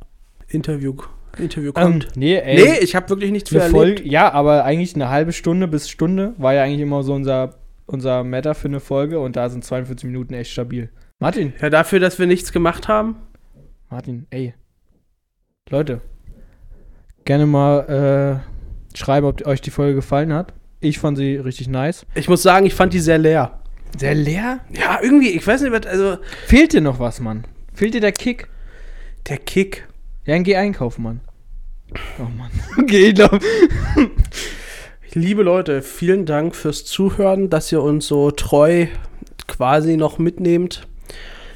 [0.49, 0.95] Interview,
[1.39, 2.09] Interview Ähm, kommt.
[2.17, 2.57] nee, ey.
[2.57, 3.75] nee, ich habe wirklich nichts für erlebt.
[3.77, 7.55] Folge, ja, aber eigentlich eine halbe Stunde bis Stunde war ja eigentlich immer so unser,
[7.87, 10.91] unser Matter für eine Folge und da sind 42 Minuten echt stabil.
[11.19, 13.17] Martin, Ja, dafür, dass wir nichts gemacht haben.
[13.91, 14.55] Martin, ey.
[15.71, 16.01] Leute,
[17.25, 18.43] gerne mal
[18.95, 20.53] äh, schreiben, ob euch die Folge gefallen hat.
[20.81, 22.05] Ich fand sie richtig nice.
[22.15, 23.61] Ich muss sagen, ich fand die sehr leer.
[23.97, 24.61] Sehr leer?
[24.73, 26.17] Ja, irgendwie, ich weiß nicht, was, also
[26.47, 27.45] Fehlt dir noch was, Mann?
[27.75, 28.49] Fehlt dir der Kick?
[29.29, 29.87] der Kick.
[30.25, 31.21] Ja, dann geh einkaufen, Mann.
[32.19, 32.51] Oh Mann.
[32.79, 33.19] Okay, ich.
[35.15, 38.87] Liebe Leute, vielen Dank fürs Zuhören, dass ihr uns so treu
[39.47, 40.87] quasi noch mitnehmt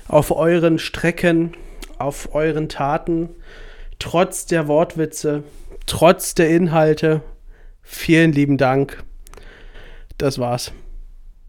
[0.09, 1.55] auf euren Strecken,
[1.99, 3.31] auf euren Taten,
[3.99, 5.43] trotz der Wortwitze,
[5.87, 7.23] trotz der Inhalte.
[7.83, 9.03] Vielen lieben Dank.
[10.19, 10.73] Das war's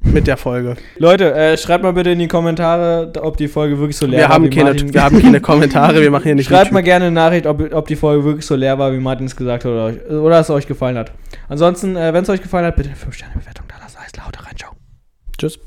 [0.01, 0.75] mit der Folge.
[0.97, 4.23] Leute, äh, schreibt mal bitte in die Kommentare, ob die Folge wirklich so leer Wir
[4.29, 4.35] war.
[4.35, 6.85] haben, keine, Martin- wir haben keine Kommentare, wir machen hier nicht Schreibt mal YouTube.
[6.85, 9.65] gerne eine Nachricht, ob, ob die Folge wirklich so leer war, wie Martin es gesagt
[9.65, 11.11] hat, oder, oder es euch gefallen hat.
[11.49, 13.99] Ansonsten, äh, wenn es euch gefallen hat, bitte eine 5-Sterne-Bewertung da lassen.
[13.99, 14.71] Heißt lauter rein, ciao.
[15.37, 15.59] Tschüss.